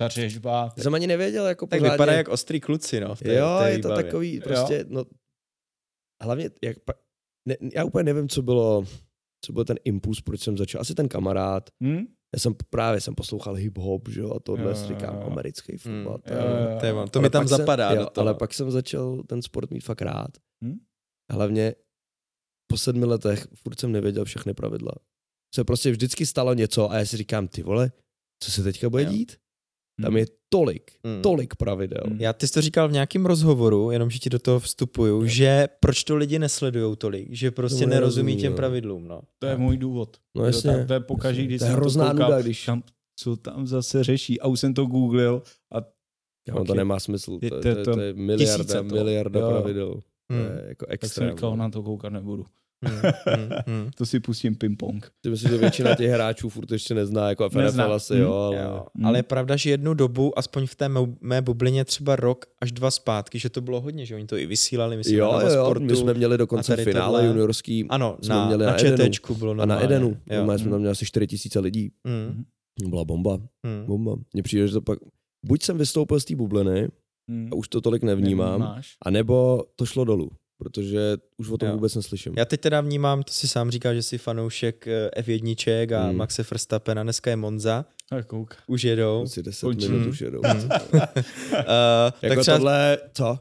[0.00, 1.94] Ta řežba, já jsem ani nevěděl, jako Tak pořádně.
[1.94, 3.14] vypadá jak ostrý kluci, no.
[3.14, 4.04] v té- jo, té je to výbavě.
[4.04, 4.40] takový Jo.
[4.44, 5.04] prostě, no,
[6.22, 6.92] hlavně, jak pa,
[7.48, 8.84] ne, já úplně nevím, co bylo,
[9.44, 10.80] co byl ten impuls, proč jsem začal.
[10.80, 11.70] Asi ten kamarád.
[11.84, 12.04] hm?
[12.34, 15.76] Já jsem právě jsem poslouchal hip-hop, že jo, a tohle Jo, si říkám, jo, americký
[15.76, 16.12] fotbal.
[16.12, 16.22] Hmm,
[16.80, 17.22] to jo, jo, To, jo.
[17.22, 18.26] mi tam pak jsem- zapadá jo, do toho.
[18.26, 20.30] Ale pak jsem začal ten sport mít fakt rád.
[20.64, 20.78] Hm?
[21.32, 21.74] Hlavně
[22.70, 24.92] po sedmi letech furt jsem nevěděl všechny pravidla.
[25.54, 27.92] Se prostě vždycky stalo něco a já si říkám, ty vole,
[28.42, 29.10] co se teďka bude Jo.
[29.10, 29.36] dít?
[30.02, 30.16] Tam Hm.
[30.16, 31.22] je tolik, Hmm.
[31.22, 32.00] tolik pravidel.
[32.06, 32.20] Hmm.
[32.20, 35.68] Já ty jsi to říkal v nějakém rozhovoru, jenom že ti do toho vstupuju, že
[35.80, 38.56] proč to lidi nesledují tolik, že prostě nerozumí těm no.
[38.56, 39.20] pravidlům, no.
[39.38, 40.16] To je můj důvod.
[40.34, 40.72] No Jo, jasně.
[40.76, 42.82] tak To je pokaždý, když to je jsem hrozná to koukal, nuda, když tam,
[43.20, 44.40] co tam zase řeší.
[44.40, 45.42] A už jsem to googlil
[45.74, 45.94] a
[46.48, 46.76] Kámo, to Ok.
[46.76, 47.38] nemá smysl.
[47.42, 48.84] Je To, to- to, to, to je miliarda, to.
[48.84, 49.48] miliarda Jo.
[49.50, 49.94] pravidel.
[49.94, 50.00] To
[50.36, 50.42] Hmm.
[50.44, 51.30] je jako tak jsem extrém.
[51.30, 51.56] říkal, no.
[51.56, 52.44] na to koukat nebudu.
[52.84, 53.90] Hmm, hmm, hmm.
[53.96, 55.06] To si pustím ping-pong.
[55.20, 57.84] Ty myslím, že většina těch hráčů furt ještě nezná, jako FNFL Nezná.
[57.84, 58.22] asi, Hmm.
[58.22, 58.56] jo, ale...
[58.56, 59.06] Jo, Hmm.
[59.06, 60.88] ale je pravda, že jednu dobu, aspoň v té
[61.20, 64.46] mé bublině třeba rok až dva zpátky, že to bylo hodně, že oni to i
[64.46, 65.84] vysílali, myslím, Jo, na jo, sportu.
[65.84, 67.26] my jsme měli dokonce a tady finále tohle.
[67.26, 68.78] juniorský Ano, jsme na, měli na, na.
[68.78, 69.84] ČTčku bylo a na normálně.
[69.84, 70.08] Edenu.
[70.30, 70.36] Jo.
[70.36, 71.92] Normálně jsme tam měli asi 4 tisíce lidí.
[72.06, 72.44] Hmm,
[72.82, 73.86] To byla bomba, hmm.
[73.86, 74.16] bomba.
[74.32, 74.98] Mně přijde, že to pak...
[75.46, 76.88] Buď jsem vystoupil z té bubliny
[77.30, 77.48] Hmm.
[77.52, 78.96] a už to tolik nevnímám, Nevnímáš.
[79.06, 81.74] anebo to šlo dolů, protože už o tom Jo.
[81.74, 82.34] vůbec neslyším.
[82.38, 86.16] Já teď teda vnímám, to si sám říkal, že jsi fanoušek eh, F1 a Hmm.
[86.16, 88.56] Maxe Verstappena, dneska je Monza, Tak kouk.
[88.66, 89.22] už jedou.
[89.22, 89.88] Asi 10 Končí.
[89.88, 90.40] minut už jedou.
[90.94, 92.56] Uh, Jako tak třeba...
[92.56, 93.38] tohle, co?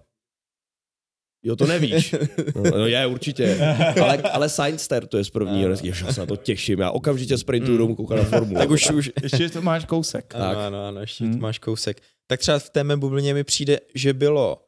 [1.46, 2.16] Jo, to nevíš.
[2.56, 3.58] No, no je, určitě.
[4.02, 5.70] Ale, ale Science startuje z prvního.
[5.70, 5.76] No.
[5.84, 6.80] Ježiš, já se na to těším.
[6.80, 7.78] Já okamžitě sprintuju Mm.
[7.78, 8.56] domů koukat na formu.
[8.56, 10.36] tak už, už, Ještě to máš kousek.
[10.36, 10.58] Ano, Tak.
[10.58, 11.34] ano, ano, ještě Hmm.
[11.34, 11.42] hmm.
[11.42, 12.02] máš kousek.
[12.28, 14.66] Tak třeba v té mé bublině mi přijde, že bylo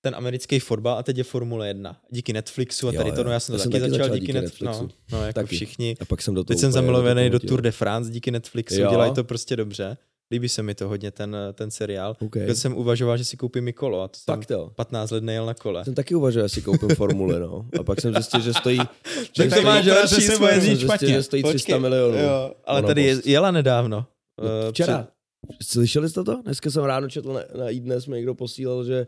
[0.00, 1.96] ten americký fotbal a teď je Formule 1.
[2.10, 4.04] Díky Netflixu a Jo, tady to, no já jsem to Já jsem taky taky začal
[4.04, 4.82] začal díky, díky Netflixu.
[4.82, 5.54] No, no jako Taky.
[5.56, 5.96] všichni.
[6.00, 7.38] A pak jsem do toho Teď jsem zamilovaný do.
[7.38, 8.90] Tour de France díky Netflixu, Jo.
[8.90, 9.96] dělají to prostě dobře.
[10.32, 12.10] Líbí se mi to hodně, ten, ten seriál.
[12.20, 12.42] Okay.
[12.44, 12.54] Okay.
[12.54, 14.72] jsem uvažoval, že si koupím i kolo a to jsem Fakt to.
[14.76, 15.84] 15 let nejel na kole.
[15.84, 17.66] Jsem taky uvažoval, že si koupím formule, no.
[17.80, 18.78] A pak jsem zjistil, že stojí...
[19.36, 22.18] že Tak to máš operace další se svoje zjistil, že stojí 300 milionů.
[22.18, 23.26] Jo, ale tady post.
[23.26, 24.06] jela nedávno.
[24.42, 25.08] No, Eh, Včera.
[25.62, 26.42] Slyšeli jste to?
[26.42, 29.06] Dneska jsem ráno četl na, na iDnes, mi někdo posílal, že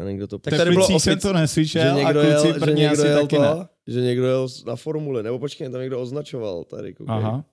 [0.00, 2.72] a někdo to Tak tady bylo ofic- to neslyšel že a někdo kluci jel, že
[2.72, 3.68] někdo asi jel taky to, ne.
[3.86, 7.14] že někdo jel na formuli, nebo počkej, tam někdo označoval tady, koukej.
[7.16, 7.44] Aha.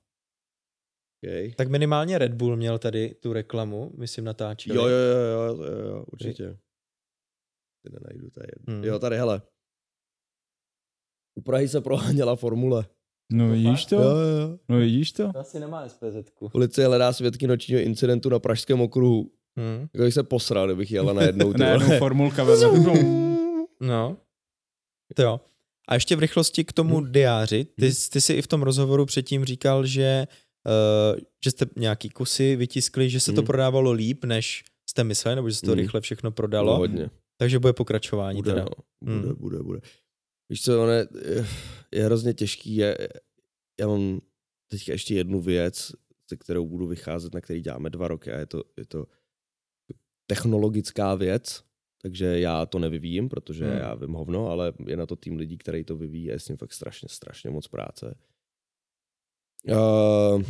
[1.23, 1.51] Okay.
[1.51, 4.77] Tak minimálně Red Bull měl tady tu reklamu, myslím natáčeli.
[4.77, 6.57] Jo, jo, jo, jo, jo, jo, určitě.
[7.83, 8.73] Ty nenajdu, jedno.
[8.73, 8.83] Hmm.
[8.83, 9.41] Jo, tady, hele.
[11.37, 12.85] U Prahy se proháněla formule.
[13.33, 13.95] No vidíš to?
[13.95, 14.59] Jo, jo, jo.
[14.69, 15.33] No vidíš to?
[15.33, 16.31] To asi nemá SPZ.
[16.51, 19.31] Policie hledá svědky nočního incidentu na pražském okruhu.
[19.57, 19.87] Hmm.
[19.93, 21.53] Jako bych se posral, kdybych jela najednou.
[21.57, 21.99] Najednou vole.
[21.99, 22.69] formulka vedle.
[23.81, 24.17] No.
[25.15, 25.41] To jo.
[25.87, 27.65] A ještě v rychlosti k tomu diáři.
[27.65, 30.27] Ty, ty jsi i v tom rozhovoru předtím říkal, že,
[31.13, 33.45] uh, že jste nějaký kusy vytiskli, že se to Hmm.
[33.45, 35.79] prodávalo líp, než jste mysleli, nebo že se to Hmm.
[35.79, 36.77] rychle všechno No, prodalo.
[36.77, 37.09] hodně.
[37.37, 38.63] Takže bude pokračování Bude, teda.
[38.63, 38.83] no.
[39.03, 39.35] bude, Hmm.
[39.39, 39.79] bude, bude.
[40.49, 41.07] Víš co, ono je,
[41.91, 42.75] je hrozně těžký.
[42.75, 42.97] Je,
[43.79, 44.21] já mám
[44.71, 45.91] teďka ještě jednu věc,
[46.29, 49.05] se kterou budu vycházet, na který děláme dva roky a je to, je to
[50.35, 51.63] technologická věc,
[52.01, 53.77] takže já to nevyvíjím, protože Hmm.
[53.77, 56.47] já vím hovno, ale je na to tým lidí, který to vyvíjí a je s
[56.47, 58.15] ním fakt strašně, strašně moc práce.
[59.67, 60.43] Uh,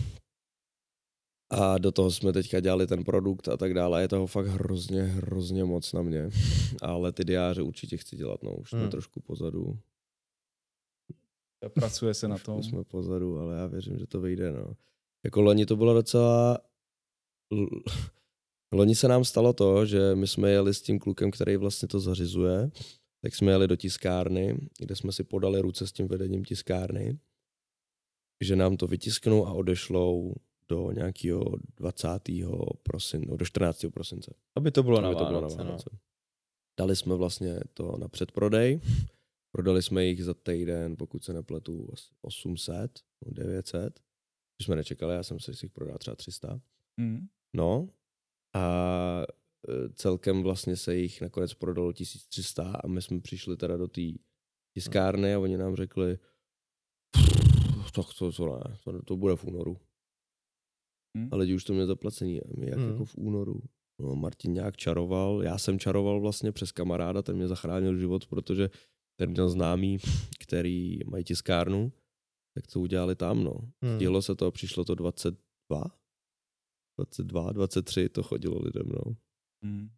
[1.50, 4.02] a do toho jsme teďka dělali ten produkt a tak dále.
[4.02, 6.30] Je toho fakt hrozně, hrozně moc na mě.
[6.82, 8.56] Ale ty diáře určitě chci dělat, no.
[8.56, 8.90] Už jsme Hmm.
[8.90, 9.80] trošku pozadu.
[11.74, 12.64] Pracuje se na Už tom.
[12.64, 14.76] jsme pozadu, ale já věřím, že to vyjde, no.
[15.24, 16.58] Jako loni to bylo docela...
[18.74, 21.99] Loni se nám stalo to, že my jsme jeli s tím klukem, který vlastně to
[21.99, 22.72] zařizuje,
[23.22, 27.19] tak jsme jeli do tiskárny, kde jsme si podali ruce s tím vedením tiskárny,
[28.43, 30.36] že nám to vytisknou a odešlou
[30.69, 31.43] do nějakého
[31.78, 32.07] 20.
[32.84, 33.86] prosince, do 14.
[33.93, 34.34] prosince.
[34.55, 35.65] Aby to bylo, Aby na, to Vánoce, bylo na no.
[35.65, 35.89] Vánoce.
[36.80, 38.82] Dali jsme vlastně to na předprodej.
[39.51, 43.99] Prodali jsme jich za týden, pokud se nepletu, asi 800, 900.
[44.57, 46.61] Když jsme nečekali, já jsem si jich prodal třeba 300.
[46.97, 47.28] Mm.
[47.53, 47.89] No
[48.54, 49.26] a
[49.70, 54.02] e, celkem vlastně se jich nakonec prodalo 1300 a my jsme přišli teda do té
[54.74, 56.18] tiskárny a oni nám řekli,
[57.93, 59.78] tak to, to ne, to, to bude v únoru.
[61.18, 61.30] Hmm.
[61.32, 62.41] A lidi už to měli zaplacení.
[62.41, 62.91] A my jak Hmm.
[62.91, 63.62] jako v únoru.
[64.02, 68.70] No, Martin nějak čaroval, já jsem čaroval vlastně přes kamaráda, ten mě zachránil život, protože
[69.20, 69.97] ten měl známý,
[70.39, 71.91] který mají tiskárnu,
[72.56, 73.54] tak to udělali tam, no.
[73.84, 73.95] Hmm.
[73.95, 75.84] Stihlo se to a přišlo to 22,
[77.04, 79.16] 22, 23, to chodilo lidem, no.
[79.62, 79.89] Mm.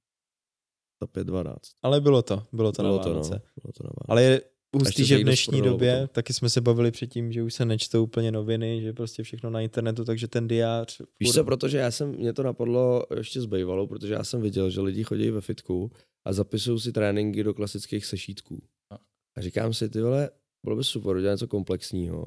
[1.01, 1.57] Za 5, 12.
[1.81, 3.15] Ale bylo to, bylo to Bylo na to, no.
[3.15, 3.41] Vánoce.
[3.63, 4.05] Bylo to na Vánoce.
[4.07, 4.41] Ale je
[4.73, 8.03] hustý, se že v dnešní době, taky jsme se bavili předtím, že už se nečtou
[8.03, 11.01] úplně noviny, že prostě všechno na internetu, takže ten diář...
[11.19, 14.69] Víš furt- co, protože já jsem, mě to napadlo ještě zbývalo, protože já jsem viděl,
[14.69, 15.91] že lidi chodí ve fitku
[16.25, 18.63] a zapisují si tréninky do klasických sešítků.
[18.89, 18.95] A.
[19.37, 20.29] A říkám si, ty vole,
[20.63, 22.25] bylo by super udělat něco komplexního,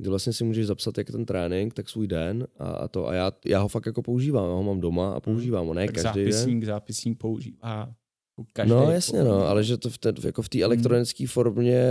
[0.00, 3.08] kdy vlastně si můžeš zapsat jak ten trénink, tak svůj den a, a to.
[3.08, 5.86] A já, já ho fakt jako používám, já ho mám doma a používám ho, ne
[5.86, 6.32] Tak každý den.
[6.32, 7.94] zápisník, zápisník používá
[8.52, 8.70] každý.
[8.74, 11.82] No jasně, no, ale že to v, té, jako v té elektronické formě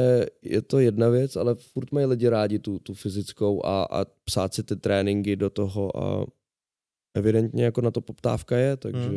[0.41, 4.53] je to jedna věc, ale furt mají lidi rádi tu, tu fyzickou a, a psát
[4.53, 6.25] si ty tréninky do toho a
[7.15, 9.09] evidentně jako na to poptávka je, takže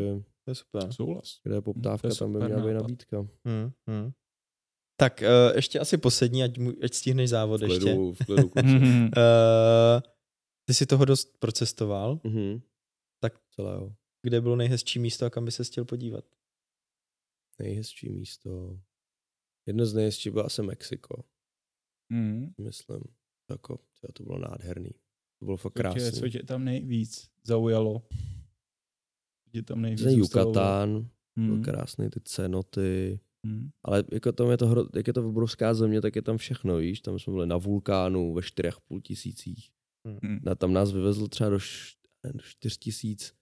[0.45, 0.93] To je super.
[0.93, 1.41] Souhlas.
[1.45, 3.19] kde je poptávka, je tam by měla být nabídka.
[3.45, 4.11] Hmm, hmm.
[5.03, 7.95] Tak uh, ještě asi poslední, ať, mu- ať stihneš závod V ještě.
[7.95, 8.49] v klidu.
[8.49, 8.53] Uh,
[10.65, 12.21] ty si toho dost procestoval.
[12.25, 12.61] Mhm.
[13.21, 13.95] Tak- celého.
[14.23, 16.25] Kde bylo nejhezčí místo a kam by se chtěl podívat?
[17.59, 18.81] Nejhezčí místo.
[19.67, 21.25] Jedno z nejhezčích bylo asi Mexiko,
[22.13, 22.53] mm.
[22.61, 23.01] myslím.
[23.51, 24.91] Jako, to, to bylo nádherný.
[25.39, 26.13] To bylo fakt krásný.
[26.13, 28.03] co tě tam nejvíc zaujalo?
[29.45, 30.49] Co tě tam nejvíc zůstalo?
[30.49, 31.63] Yucatán, byl Mm.
[31.65, 33.69] krásný, ty cenoty, Mm.
[33.85, 36.77] Ale jako tam je to, hro, jak je to obrovská země, tak je tam všechno,
[36.77, 39.71] víš, tam jsme byli na vulkánu ve 4,5 tisících.
[40.23, 40.39] Mm.
[40.43, 41.97] Na, tam nás vyvezl třeba do, š,
[42.35, 43.35] do 4 tisíc.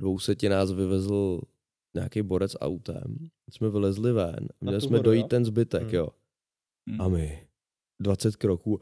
[0.00, 1.40] Dvouseti nás vyvezl
[1.96, 3.16] nějaký borec autem.
[3.50, 4.48] Jsme vylezli ven.
[4.60, 5.28] a Měli jsme horu, dojít jo?
[5.28, 5.94] ten zbytek, Hmm.
[5.94, 6.08] jo.
[6.90, 7.00] Mm.
[7.00, 7.48] A my
[8.02, 8.80] 20 kroků.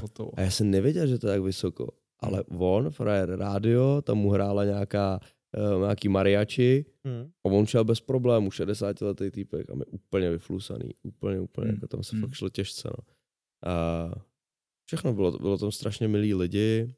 [0.00, 0.30] Hotovo.
[0.38, 1.88] A já jsem nevěděl, že to je tak vysoko.
[2.20, 5.20] Ale on, frajer rádio, tam mu hrála nějaká,
[5.58, 7.22] uh, nějaký mariachi Hmm.
[7.46, 11.74] a on šel bez problémů, 60 letý týpek a my úplně vyflusaný, úplně, úplně, Hmm.
[11.74, 12.24] jako tam se Hmm.
[12.24, 13.14] fakt šlo těžce, no.
[13.70, 14.10] A
[14.88, 16.94] všechno bylo, bylo tam strašně milí lidi,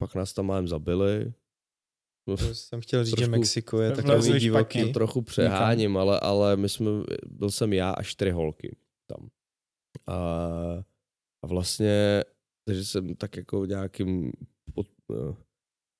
[0.00, 1.32] pak nás tam málem zabili,
[2.26, 4.82] To jsem chtěl říct, že Trošku- Mexiko je takový divoký.
[4.82, 6.90] to trochu přeháním, ale, ale my jsme,
[7.26, 8.76] byl jsem já a čtyři holky
[9.10, 9.28] tam.
[10.06, 10.16] A,
[11.42, 12.22] a vlastně,
[12.66, 14.32] takže jsem tak jako nějakým,
[14.74, 15.34] pod, eh,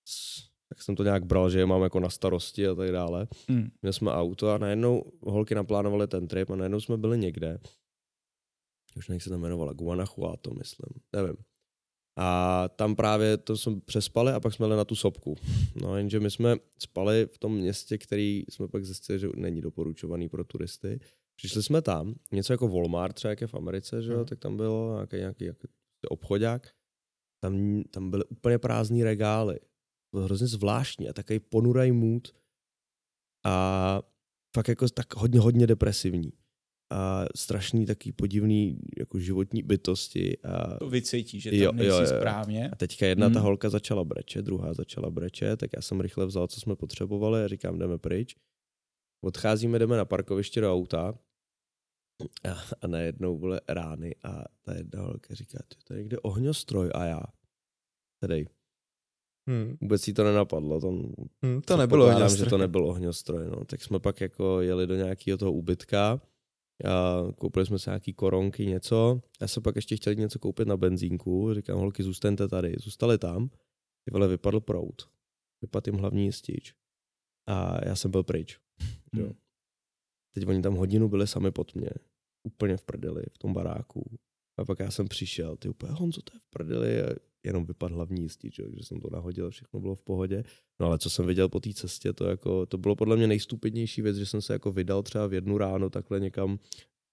[0.09, 3.29] s- tak jsem to nějak bral, že je mám jako na starosti a tak dále.
[3.49, 3.69] Mm.
[3.83, 7.59] Měli jsme auto a najednou holky naplánovali ten trip a najednou jsme byli někde.
[8.97, 11.37] Už jak se tam jmenovala, Guanajuato, myslím, nevím.
[12.19, 15.37] A tam právě to jsme přespali a pak jsme jeli na tu sopku.
[15.83, 20.29] No jenže my jsme spali v tom městě, který jsme pak zjistili, že není doporučovaný
[20.29, 21.01] pro turisty.
[21.37, 24.27] Přišli jsme tam, něco jako Walmart, třeba jak je v Americe, že jo, Mhm.
[24.27, 25.69] tak tam bylo nějaký, nějaký, nějaký
[26.09, 26.71] obchodák.
[27.43, 29.59] Tam, tam byly úplně prázdný regály.
[30.15, 32.35] Hrozně zvláštní a takový ponuraj mood.
[33.45, 34.03] A
[34.57, 36.33] fakt jako tak hodně, hodně depresivní.
[36.91, 40.39] A strašný taký podivný jako životní bytosti.
[40.43, 42.07] A, To vycítí, že tam Jo, nejsi jo, jo.
[42.07, 42.71] správně.
[42.71, 43.43] a teďka jedna ta Hmm.
[43.47, 47.49] holka začala brečet, druhá začala brečet, tak já jsem rychle vzal, co jsme potřebovali a
[47.49, 48.37] říkám, jdeme pryč.
[49.25, 51.19] Odcházíme, jdeme na parkoviště do auta
[52.45, 56.91] a, a najednou byly rány a ta jedna holka říká, "Ty, to je někde ohňostroj
[56.95, 57.21] a já.
[58.21, 58.47] Tedy
[59.49, 59.77] Hmm.
[59.81, 62.45] vůbec jí to nenapadlo, tam Hmm, to nebylo ohňostroj.
[62.45, 63.65] že to nebyl ohňostroj, no.
[63.65, 66.21] Tak jsme pak jako jeli do nějakého toho ubytka
[66.85, 69.21] a koupili jsme si nějaký koronky, něco.
[69.41, 71.55] Já jsem pak ještě chtěl něco koupit na benzínku.
[71.55, 72.75] Říkám, holky, zůstaňte tady.
[72.79, 73.49] Zůstali tam.
[74.05, 75.03] Ty vole, vypadl prout.
[75.63, 76.75] Vypadl jim hlavní jistič.
[77.49, 78.59] A já jsem byl pryč.
[79.15, 79.25] Jo.
[79.25, 79.35] Hmm.
[80.35, 81.91] Teď oni tam hodinu byli sami pod mě.
[82.47, 84.17] Úplně v prdeli, v tom baráku.
[84.59, 87.03] A pak já jsem přišel, ty úplně, Honzo, to je v prdeli.
[87.03, 90.45] A jenom vypadl hlavní jistič, že jsem to nahodil, všechno bylo v pohodě.
[90.81, 94.03] No ale co jsem viděl po té cestě, to, jako, to bylo podle mě nejstupidnější
[94.03, 96.59] věc, že jsem se jako vydal třeba v jednu ráno takhle někam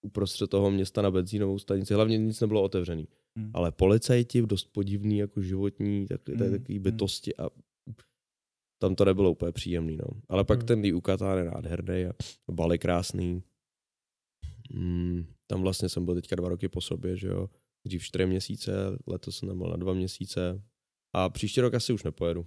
[0.01, 1.93] uprostřed toho města na benzínovou stanici.
[1.93, 3.07] Hlavně nic nebylo otevřený.
[3.37, 3.51] Hmm.
[3.53, 6.83] Ale policajti, dost podivný jako životní, tak, Hmm, takový hmm.
[6.83, 7.49] bytosti a
[8.81, 9.97] tam to nebylo úplně příjemný.
[9.97, 10.21] No.
[10.29, 10.67] Ale pak Hmm.
[10.67, 12.13] ten Yucatán je nádherný a
[12.51, 13.43] Bali krásný.
[14.69, 17.49] Mm, tam vlastně jsem byl teďka dva roky po sobě, že jo.
[17.87, 18.71] dřív čtyři měsíce,
[19.07, 20.63] letos jsem tam byl na dva měsíce
[21.13, 22.45] a příští rok asi už nepojedu.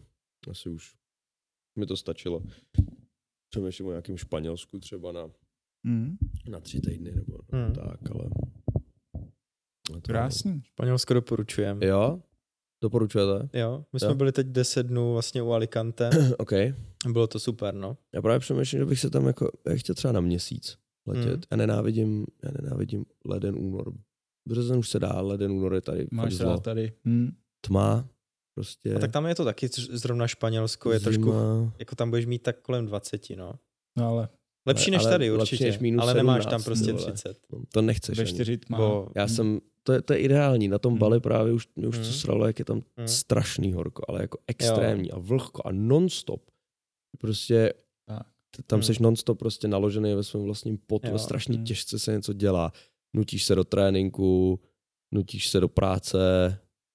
[0.50, 0.94] Asi už
[1.78, 2.42] mi to stačilo.
[3.50, 5.30] Přemýšlím o nějakém Španělsku třeba na,
[5.82, 6.16] mm.
[6.48, 7.72] na tři týdny nebo mm.
[7.72, 8.30] tak, ale...
[9.86, 10.62] To Krásný.
[10.64, 11.86] Španělsko doporučujeme.
[11.86, 12.22] Jo?
[12.82, 13.58] Doporučujete?
[13.58, 14.14] Jo, my jsme jo.
[14.14, 16.10] byli teď 10 dnů vlastně u Alicante.
[16.38, 16.52] OK.
[17.12, 17.96] Bylo to super, no.
[18.14, 21.36] Já právě přemýšlím, že bych se tam jako, já chtěl třeba na měsíc letět.
[21.36, 21.42] Mm.
[21.50, 23.92] Já nenávidím, já nenávidím leden, únor.
[24.48, 26.06] Březen už se dá, leden, únor je tady.
[26.10, 26.92] Máš rád tady.
[27.04, 27.30] Mm.
[27.60, 28.08] Tma,
[28.54, 28.94] prostě.
[28.94, 31.10] A tak tam je to taky, zrovna Španělsko je Zima.
[31.10, 31.32] trošku,
[31.78, 33.52] jako tam budeš mít tak kolem 20, no.
[33.98, 34.28] No ale
[34.66, 37.38] Lepší než tady určitě, než minus ale 17, nemáš tam prostě 30.
[37.52, 38.18] No, to nechceš.
[38.18, 38.78] Ve 4 tma.
[38.78, 39.08] Bo...
[39.16, 40.98] Já jsem, to je, to je ideální, na tom hmm.
[40.98, 42.06] Bali právě už, mě už hmm.
[42.06, 43.08] to sralo, jak je tam hmm.
[43.08, 45.16] strašný horko, ale jako extrémní jo.
[45.16, 46.50] a vlhko a nonstop.
[47.18, 47.72] Prostě.
[48.66, 48.82] Tam hmm.
[48.82, 51.64] seš nonstop prostě naložený ve svém vlastním potu a strašně hmm.
[51.64, 52.72] těžce se něco dělá.
[53.16, 54.60] Nutíš se do tréninku,
[55.14, 56.18] nutíš se do práce,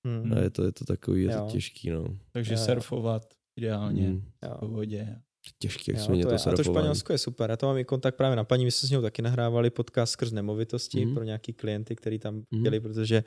[0.08, 0.34] hmm.
[0.34, 2.18] a je to, je to takový, je to těžký, no.
[2.32, 2.60] Takže jo.
[2.60, 4.22] surfovat ideálně hmm.
[4.62, 5.22] v vodě
[5.60, 7.50] těžký, jak jo, jsme to, to A to Španělsko je super.
[7.50, 10.14] Já to mám i kontakt právě na paní, my jsme s ní taky nahrávali podcast
[10.14, 11.14] skrz nemovitosti mm.
[11.14, 12.60] pro nějaký klienty, který tam mm.
[12.60, 13.24] chtěli, protože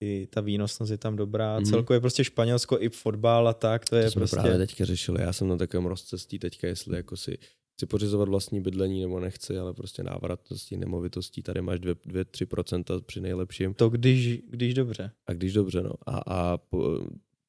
[0.00, 1.58] i ta výnosnost je tam dobrá.
[1.58, 1.64] Mm.
[1.64, 4.36] Celkově prostě Španělsko i fotbal a tak, to je to prostě...
[4.36, 5.22] jsme právě teďka řešili.
[5.22, 7.38] Já jsem na takovém rozcestí teďka, jestli jako si
[7.76, 13.74] chci pořizovat vlastní bydlení nebo nechci, ale prostě návratností nemovitostí, tady máš 2-3% při nejlepším.
[13.74, 15.10] To když, když dobře.
[15.26, 15.92] A když dobře, no.
[16.06, 17.00] A, a po,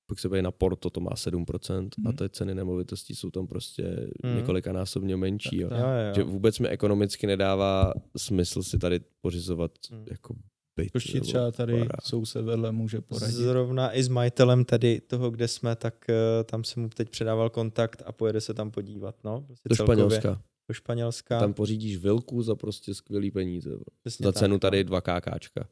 [0.08, 2.08] pak se na Porto, to má 7% mm.
[2.08, 2.16] a mhm.
[2.16, 4.36] ty ceny nemovitostí jsou tam prostě mm.
[4.36, 5.60] několikanásobně menší.
[5.60, 5.70] Jo.
[5.72, 6.14] Jo, jo.
[6.16, 10.06] Že vůbec mi ekonomicky nedává smysl si tady pořizovat mm.
[10.12, 10.36] jako
[10.78, 10.92] byt.
[10.92, 11.98] Počti třeba tady para.
[12.04, 13.34] soused vedle může poradit.
[13.34, 17.50] Zrovna i s majitelem tady toho, kde jsme, tak uh, tam jsem mu teď předával
[17.50, 19.16] kontakt a pojede se tam podívat.
[19.24, 20.42] No, prostě do Španělska.
[20.70, 21.40] Do Španělska.
[21.40, 23.70] Tam pořídíš vilku za prostě skvělý peníze.
[24.00, 24.88] Přesně za cenu tak, tady no.
[24.88, 25.68] dva KKčka.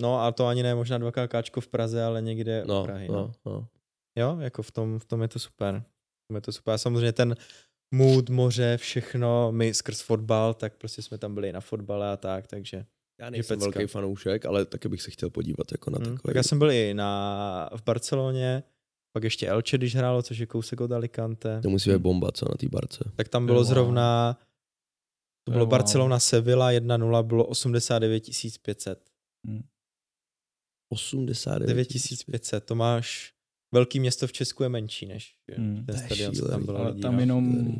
[0.00, 3.08] No a to ani ne možná dva káčko v Praze, ale někde no, v Prahy.
[3.08, 3.14] No.
[3.14, 3.68] No, no.
[4.18, 5.82] Jo, jako v tom, v tom je to super.
[6.24, 6.74] V tom je to super.
[6.74, 7.36] A samozřejmě ten
[7.94, 12.46] mood, moře, všechno, my skrz fotbal, tak prostě jsme tam byli na fotbale a tak,
[12.46, 12.86] takže
[13.20, 16.22] já nejsem velký fanoušek, ale taky bych se chtěl podívat jako na hmm, takový.
[16.26, 18.62] Tak já jsem byl i na, v Barceloně,
[19.12, 21.60] pak ještě Elche, když hrálo, což je kousek od Alicante.
[21.62, 23.12] To musí být bomba, co na té barce.
[23.16, 24.38] Tak tam bylo zrovna,
[25.44, 28.24] to bylo Barcelona Sevilla 1-0, bylo 89
[28.62, 29.10] 500.
[29.46, 29.62] Hmm.
[30.92, 33.34] 89 9500, to máš,
[33.74, 37.00] velký město v Česku je menší než hmm, ten stadion, co tam bylo Ale lidí,
[37.00, 37.20] tam no.
[37.20, 37.74] jenom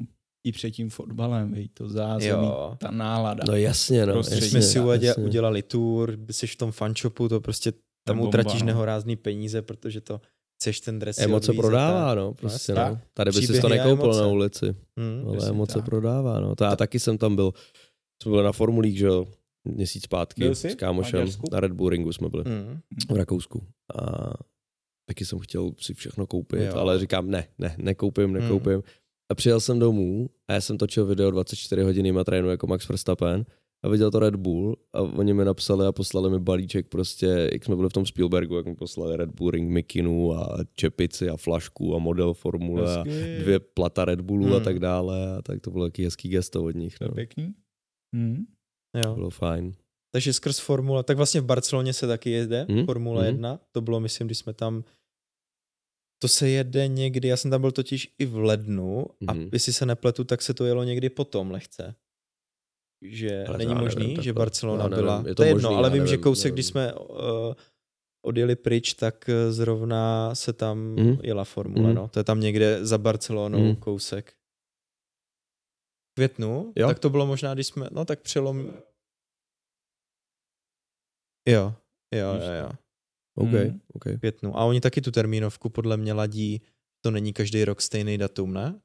[0.49, 2.77] i před tím fotbalem, víš, to zázemí, jo.
[2.79, 3.45] ta nálada.
[3.49, 4.13] No jasně, no.
[4.13, 5.25] Prostě jsme si jasně.
[5.25, 7.73] udělali tour, jsi v tom fanshopu, to prostě
[8.07, 8.67] tam bomba, utratíš no.
[8.67, 10.21] nehorázný peníze, protože to
[10.61, 12.89] chceš ten dres Emoce prodává, no, prostě no.
[12.89, 13.01] no.
[13.15, 15.85] Tady by si to nekoupil na ulici, hmm, ale emoce tak.
[15.85, 16.55] prodává, no.
[16.55, 17.53] To já taky jsem tam byl,
[18.23, 19.27] jsme byli na formulích, že jo,
[19.65, 22.81] měsíc zpátky s kámošem na Red Bull Ringu jsme byli mm.
[23.11, 23.67] v Rakousku.
[23.97, 24.33] A
[25.09, 26.77] taky jsem chtěl si všechno koupit, jo.
[26.77, 28.73] ale říkám ne, ne, nekoupím, nekoupím.
[28.73, 28.83] Mm.
[29.31, 32.89] A přijel jsem domů a já jsem točil video 24 hodiny a trénu jako Max
[32.89, 33.45] Verstappen
[33.85, 37.64] a viděl to Red Bull a oni mi napsali a poslali mi balíček prostě, jak
[37.64, 41.37] jsme byli v tom Spielbergu, jak mi poslali Red Bull Ring Mikinu a čepici a
[41.37, 43.03] flašku a model formule a
[43.39, 44.53] dvě plata Red Bullu mm.
[44.53, 47.01] a tak dále a tak to bylo taky hezký gesto od nich.
[47.01, 47.09] No.
[47.09, 47.55] To pěkný.
[48.16, 48.45] Mm.
[49.05, 49.14] Jo.
[49.14, 49.72] Bylo fajn.
[50.12, 52.85] Takže skrz Formule, tak vlastně v Barceloně se taky jede, mm?
[52.85, 53.26] Formule mm.
[53.26, 54.85] 1, to bylo, myslím, když jsme tam,
[56.19, 59.31] to se jede někdy, já jsem tam byl totiž i v lednu mm.
[59.31, 59.49] a mhm.
[59.53, 61.95] jestli se nepletu, tak se to jelo někdy potom lehce.
[63.03, 65.91] Že ale není možný, nevím, že Barcelona nevím, byla, je to, to je jedno, ale
[65.91, 66.55] vím, nevím, že kousek, nevím.
[66.55, 67.16] když jsme uh,
[68.23, 71.19] odjeli pryč, tak eh, zrovna se tam mm.
[71.23, 71.95] jela Formule, mm.
[71.95, 72.09] no.
[72.09, 73.77] To je tam někde za Barcelonou mm.
[73.77, 74.35] kousek
[76.14, 76.89] květnu, jo?
[76.89, 78.66] tak to bylo možná, když jsme, no tak přelom...
[81.49, 81.75] Jo,
[82.14, 82.71] jo, jo, jo.
[83.39, 83.80] OK, hmm.
[83.93, 84.05] OK.
[84.18, 84.59] Květnu.
[84.59, 86.62] A oni taky tu termínovku podle mě ladí,
[87.01, 88.80] to není každý rok stejný datum, ne?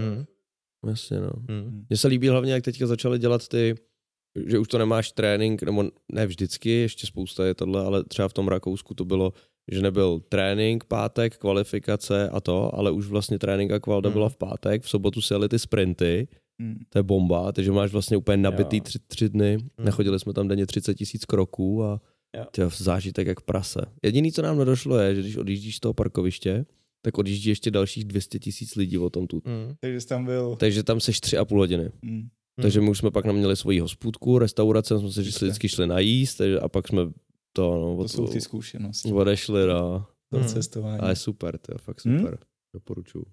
[0.00, 0.24] Hmm.
[0.86, 1.30] Jasně, no.
[1.48, 1.86] Hmm.
[1.88, 3.74] Mně se líbí hlavně, jak teďka začali dělat ty,
[4.46, 8.32] že už to nemáš trénink, nebo ne vždycky, ještě spousta je tohle, ale třeba v
[8.32, 9.32] tom Rakousku to bylo,
[9.72, 14.12] že nebyl trénink, pátek, kvalifikace a to, ale už vlastně trénink a kvalda mm.
[14.12, 16.28] byla v pátek, v sobotu se jeli ty sprinty,
[16.58, 16.78] mm.
[16.88, 19.84] to je bomba, takže máš vlastně úplně nabitý tři, tři dny, mm.
[19.84, 22.00] nechodili jsme tam denně 30 tisíc kroků a
[22.52, 23.80] tě, zážitek jak prase.
[24.02, 26.66] Jediný, co nám nedošlo je, že když odjíždíš z toho parkoviště,
[27.02, 29.36] tak odjíždí ještě dalších 200 tisíc lidí o tom tu.
[29.36, 29.74] Mm.
[29.80, 30.56] Takže jsi tam byl.
[30.56, 31.90] Takže tam seš tři a půl hodiny.
[32.02, 32.28] Mm.
[32.62, 36.68] Takže my už jsme pak měli svoji hospůdku, restaurace, jsme se vždycky šli najíst a
[36.68, 37.02] pak jsme
[37.52, 39.12] to, no, to jsou ty zkušenosti.
[39.12, 40.06] Odešli, no.
[40.30, 40.48] To hmm.
[40.48, 41.00] cestování.
[41.00, 42.18] Ale super, to je fakt hmm?
[42.18, 42.34] super.
[42.34, 42.42] Hmm?
[42.74, 43.24] Doporučuju.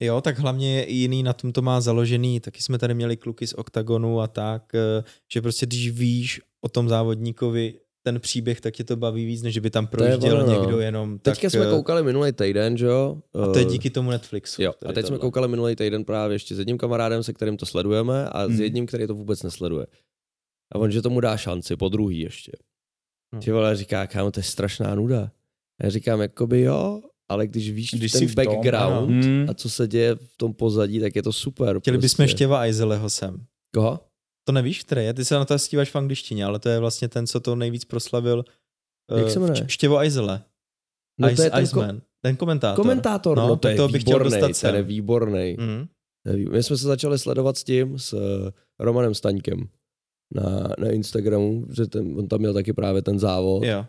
[0.00, 3.54] Jo, tak hlavně jiný na tom to má založený, taky jsme tady měli kluky z
[3.54, 7.80] OKTAGONu a tak, eh, že prostě když víš o tom závodníkovi
[8.12, 10.60] ten příběh, tak tě to baví víc, než by tam projížděl ono, no.
[10.60, 11.18] někdo jenom.
[11.18, 13.18] Teďka tak, jsme eh, koukali minulý týden, že jo?
[13.34, 14.62] A to je Eh, díky tomu Netflixu.
[14.62, 15.18] Jo, a teď jsme tohle.
[15.18, 18.60] koukali minulý týden právě ještě s jedním kamarádem, se kterým to sledujeme a s Hmm.
[18.60, 19.86] jedním, který to vůbec nesleduje.
[20.72, 22.52] A on, že tomu dá šanci, po druhý ještě.
[23.32, 23.42] Hmm.
[23.42, 25.30] Ty vole, říká, kámo, to je strašná nuda.
[25.80, 29.24] A já říkám, jakoby jo, ale když víš Když ten tom, background.
[29.24, 29.46] Hmm.
[29.50, 31.80] a co se děje v tom pozadí, tak je to super.
[31.80, 32.36] Chtěli bychom prostě.
[32.36, 33.44] Štěva Eizeleho sem.
[33.74, 34.00] Koho?
[34.48, 35.14] To nevíš, který je?
[35.14, 37.84] Ty se na to stíváš v angličtině, ale to je vlastně ten, co to nejvíc
[37.84, 38.44] proslavil.
[39.16, 39.64] Jak eh, se jmenuje?
[39.68, 40.42] Štěvo Eizele.
[41.20, 42.00] No to Ice, ten ko- Iceman.
[42.24, 42.84] Ten komentátor.
[42.84, 45.56] komentátor, No, no, to je toho bych chtěl výborný, dostat ten je výborný.
[45.60, 45.86] Mm.
[46.26, 49.68] To vý- My jsme se začali sledovat s tím, s eh, Romanem Staňkem
[50.34, 53.86] na, na Instagramu, že ten, on tam měl taky právě ten závod Jo.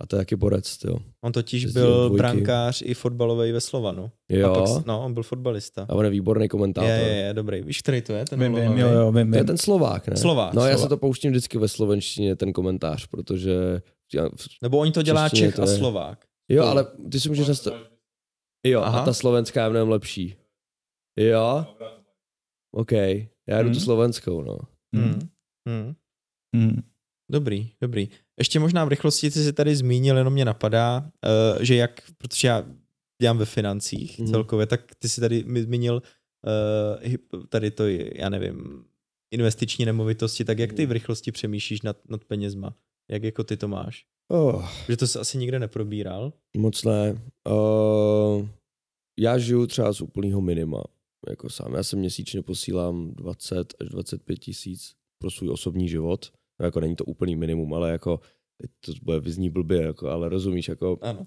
[0.00, 0.98] A to je taky borec, jo.
[1.24, 2.18] On totiž Jezdil byl dvojky.
[2.18, 4.10] brankář i fotbalový ve Slovanu.
[4.28, 5.86] Jo, A pak, no, on byl fotbalista.
[5.88, 6.90] a on je výborný komentátor.
[6.90, 7.62] Je, je, je, dobrý.
[7.62, 8.24] Víš, který to je?
[8.24, 10.16] Ten Vím, vím, jo, jo, vím, To je ten Slovák, ne?
[10.16, 10.82] Slovák, No já Slovák.
[10.82, 13.82] se to pouštím vždycky ve slovenštině, ten komentář, protože...
[14.14, 14.28] Já,
[14.62, 16.24] Nebo oni to dělá Čech to a je- Slovák.
[16.48, 17.80] jo, To- ale ty si můžeš nastavit...
[18.66, 19.00] Jo, Aha.
[19.00, 20.36] a ta slovenská je mnohem lepší.
[21.18, 21.66] Jo?
[22.72, 23.72] OK, já jdu Hmm.
[23.72, 24.58] tu slovenskou, no.
[24.94, 25.04] Hmm.
[25.68, 25.84] Mm.
[25.84, 25.94] Mm.
[26.56, 26.82] Hmm.
[27.30, 28.08] Dobrý, dobrý.
[28.38, 31.00] Ještě možná v rychlosti, ty jsi tady zmínil, jenom mě napadá,
[31.56, 32.66] uh, že jak, protože já
[33.22, 34.28] dělám ve financích Mhm.
[34.28, 36.02] celkově, tak ty jsi tady mi zmínil
[37.02, 38.84] hyp- tady to, já nevím,
[39.34, 42.74] investiční nemovitosti, tak jak ty v rychlosti přemýšlíš nad, nad penězma?
[43.10, 44.04] Jak jako ty to máš?
[44.30, 46.32] Oh, Že to jsi asi nikde neprobíral?
[46.56, 47.22] moc ne.
[47.50, 48.48] Uh,
[49.18, 50.82] já žiju třeba z úplného minima,
[51.28, 51.74] jako sám.
[51.74, 56.32] Já se měsíčně posílám 20 až 25 tisíc pro svůj osobní život.
[56.60, 58.20] No, jako není to úplný minimum, ale jako
[58.62, 61.22] teď to bude vyzní blbě, jako, ale rozumíš, jako Ano.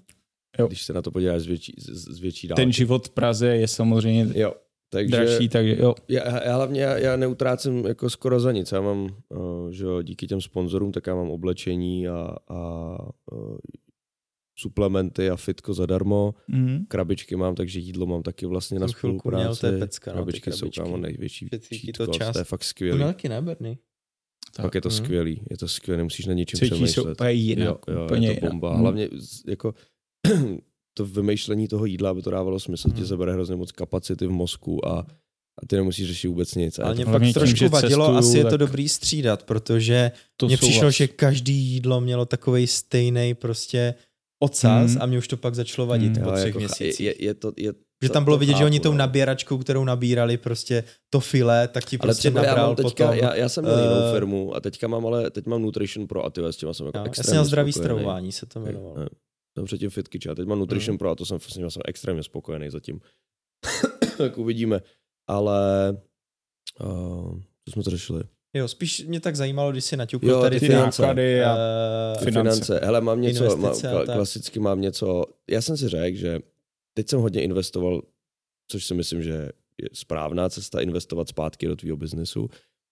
[0.58, 0.66] Jo.
[0.66, 2.62] když se na to podíváš z větší, z, z větší dálky.
[2.62, 4.54] Ten život v Praze je samozřejmě Jo,
[4.90, 5.94] takže dražší, takže jo.
[6.08, 8.72] já, já hlavně já, já neutrácím jako skoro za nic.
[8.72, 12.96] Já mám, uh, že jo, díky těm sponzorům, tak já mám oblečení a, a
[13.32, 13.56] uh,
[14.58, 16.34] suplementy a fitko zadarmo.
[16.48, 16.84] Mhm.
[16.88, 19.60] Krabičky mám, takže jídlo mám taky vlastně na chvilku měl, spolupráci.
[19.60, 20.80] to je pecka, no, ty krabičky, jsou krabičky.
[20.80, 21.48] kámo největší
[21.80, 22.32] cheat to čas.
[22.32, 22.96] to je fakt To skvělý.
[22.98, 23.28] měl taky?
[24.56, 24.66] Tak.
[24.66, 24.96] Pak je to Mhm.
[24.96, 27.12] skvělý, je to skvělý, nemusíš na ničem Cítíš se přemýšlet.
[27.12, 27.68] úplně jinak.
[27.68, 28.50] jo, jo, úplně je to jinak.
[28.52, 28.72] bomba.
[28.72, 28.80] Mhm.
[28.80, 29.08] Hlavně
[29.48, 29.74] jako
[30.96, 32.96] to vymýšlení toho jídla, aby to dávalo smysl, Mhm.
[32.98, 34.98] ti zabere hrozně moc kapacity v mozku a,
[35.62, 36.78] a ty nemusíš řešit vůbec nic.
[36.78, 40.12] A Ale mě pak tím, trošku že vadilo, cestuju, asi je to dobrý střídat, protože
[40.36, 40.94] To mně přišlo, souhlas.
[40.94, 43.94] že každý jídlo mělo takový stejný prostě
[44.42, 45.02] ocas Mhm.
[45.02, 46.24] a mě už to pak začalo vadit Mhm.
[46.24, 47.00] po třech jako, měsících.
[47.00, 47.72] je, je, to, je,
[48.02, 48.98] že to- tam bylo to vidět, že oni chápu, tou no.
[48.98, 53.18] nabíračkou, kterou nabírali prostě to file, tak ti Ale prostě já nabral mám teďka, potom.
[53.24, 56.24] já, já jsem měl jinou eh, firmu a teďka mám ale, teď mám Nutrition Pro
[56.24, 58.58] a ty s těma jsem jako jo, já extrémně jsem měl zdravý stravování, se to
[58.60, 58.98] jmenovalo.
[58.98, 59.08] Ne,
[59.58, 60.98] Jsem předtím FitKitchen a teď mám Nutrition Mhm.
[60.98, 63.00] Pro a to jsem, s ním jsem extrémně spokojený zatím.
[64.18, 64.80] tak uvidíme.
[65.28, 65.92] Ale
[66.80, 68.22] uh, co jsme to řešili?
[68.56, 71.02] Jo, spíš mě tak zajímalo, když si naťukl Jo, tady ty ty finance.
[71.02, 72.50] náklady a eh, Ty Finance.
[72.64, 72.80] finance.
[72.86, 74.04] Hele, mám něco, mám, tak.
[74.04, 76.38] klasicky mám něco, já jsem si řekl, že
[76.94, 78.02] teď jsem hodně investoval,
[78.68, 79.48] což si myslím, že
[79.82, 82.48] je správná cesta investovat zpátky do tvýho biznesu,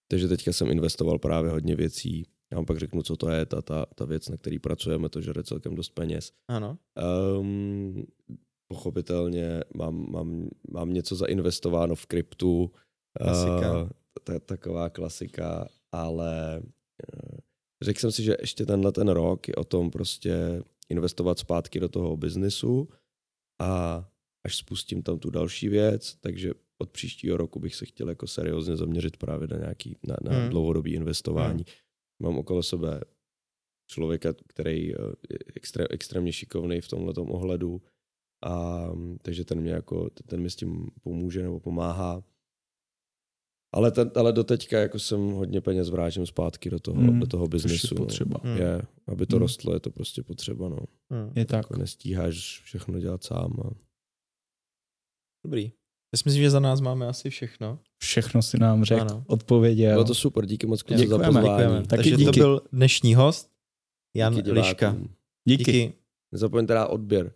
[0.07, 3.61] takže teďka jsem investoval právě hodně věcí, já vám pak řeknu, co to je, ta,
[3.61, 6.31] ta, ta věc, na který pracujeme, to žere celkem dost peněz.
[6.47, 6.77] Ano.
[7.39, 8.05] Um,
[8.67, 12.71] pochopitelně mám, mám, mám něco zainvestováno v kryptu.
[13.17, 13.83] Klasika.
[13.83, 13.89] Uh,
[14.23, 17.37] to je taková klasika, ale uh,
[17.81, 21.89] řekl jsem si, že ještě tenhle ten rok je o tom prostě investovat zpátky do
[21.89, 22.89] toho biznisu
[23.61, 24.05] a
[24.45, 28.77] až spustím tam tu další věc, takže od příštího roku bych se chtěl jako seriózně
[28.77, 30.41] zaměřit právě na nějaký na, na Hmm.
[30.41, 30.49] hmm.
[30.49, 31.65] dlouhodobý investování.
[32.21, 33.01] Mám okolo sebe
[33.87, 34.97] člověka, který eh,
[35.29, 37.81] je extré, extrémně šikovný v tomhle ohledu,
[38.45, 38.85] a,
[39.21, 42.23] takže ten mě jako, ten mi s tím pomůže nebo pomáhá.
[43.73, 47.45] Ale, ten, ale doteďka jako jsem hodně peněz vrátím zpátky do toho, Hmm, do toho
[47.47, 47.95] což je biznesu.
[47.95, 48.01] no.
[48.01, 48.39] potřeba.
[48.43, 48.57] Hmm.
[48.57, 49.41] Je, aby to Hmm.
[49.41, 50.69] rostlo, je to prostě potřeba.
[50.69, 50.77] No.
[51.13, 51.31] Hm.
[51.35, 51.57] Je tak.
[51.57, 53.53] Jako nestíháš všechno dělat sám.
[53.65, 53.69] A...
[55.45, 55.63] Dobrý.
[56.13, 57.79] Já si myslím, že za nás máme asi všechno.
[58.03, 59.23] Všechno si nám řekl, Ano.
[59.27, 59.91] odpověděl.
[59.93, 61.47] Bylo to super, díky moc kluci za pozvání.
[61.47, 61.79] Děkujeme.
[61.81, 62.39] Taky Takže to díky.
[62.39, 63.51] byl dnešní host,
[64.15, 64.51] Jan Díky.
[64.51, 64.95] Liška.
[65.45, 65.63] Díky.
[65.63, 65.93] Díky.
[66.31, 67.33] Nezapomeňte dát odběr.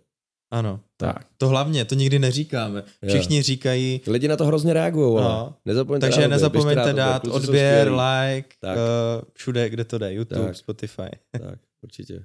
[0.56, 0.80] Ano.
[0.98, 1.26] Tak.
[1.38, 2.84] To hlavně, to nikdy neříkáme.
[3.02, 3.10] Jo.
[3.10, 5.54] Všichni říkají, Lidi na to hrozně reagují, ale No.
[5.66, 6.30] nezapomeňte takže odběr.
[6.30, 8.78] nezapomeňte dát odběr, like, Tak.
[8.78, 10.56] uh, všude, kde to jde, YouTube, Tak.
[10.56, 11.10] Spotify.
[11.32, 12.24] Tak, určitě.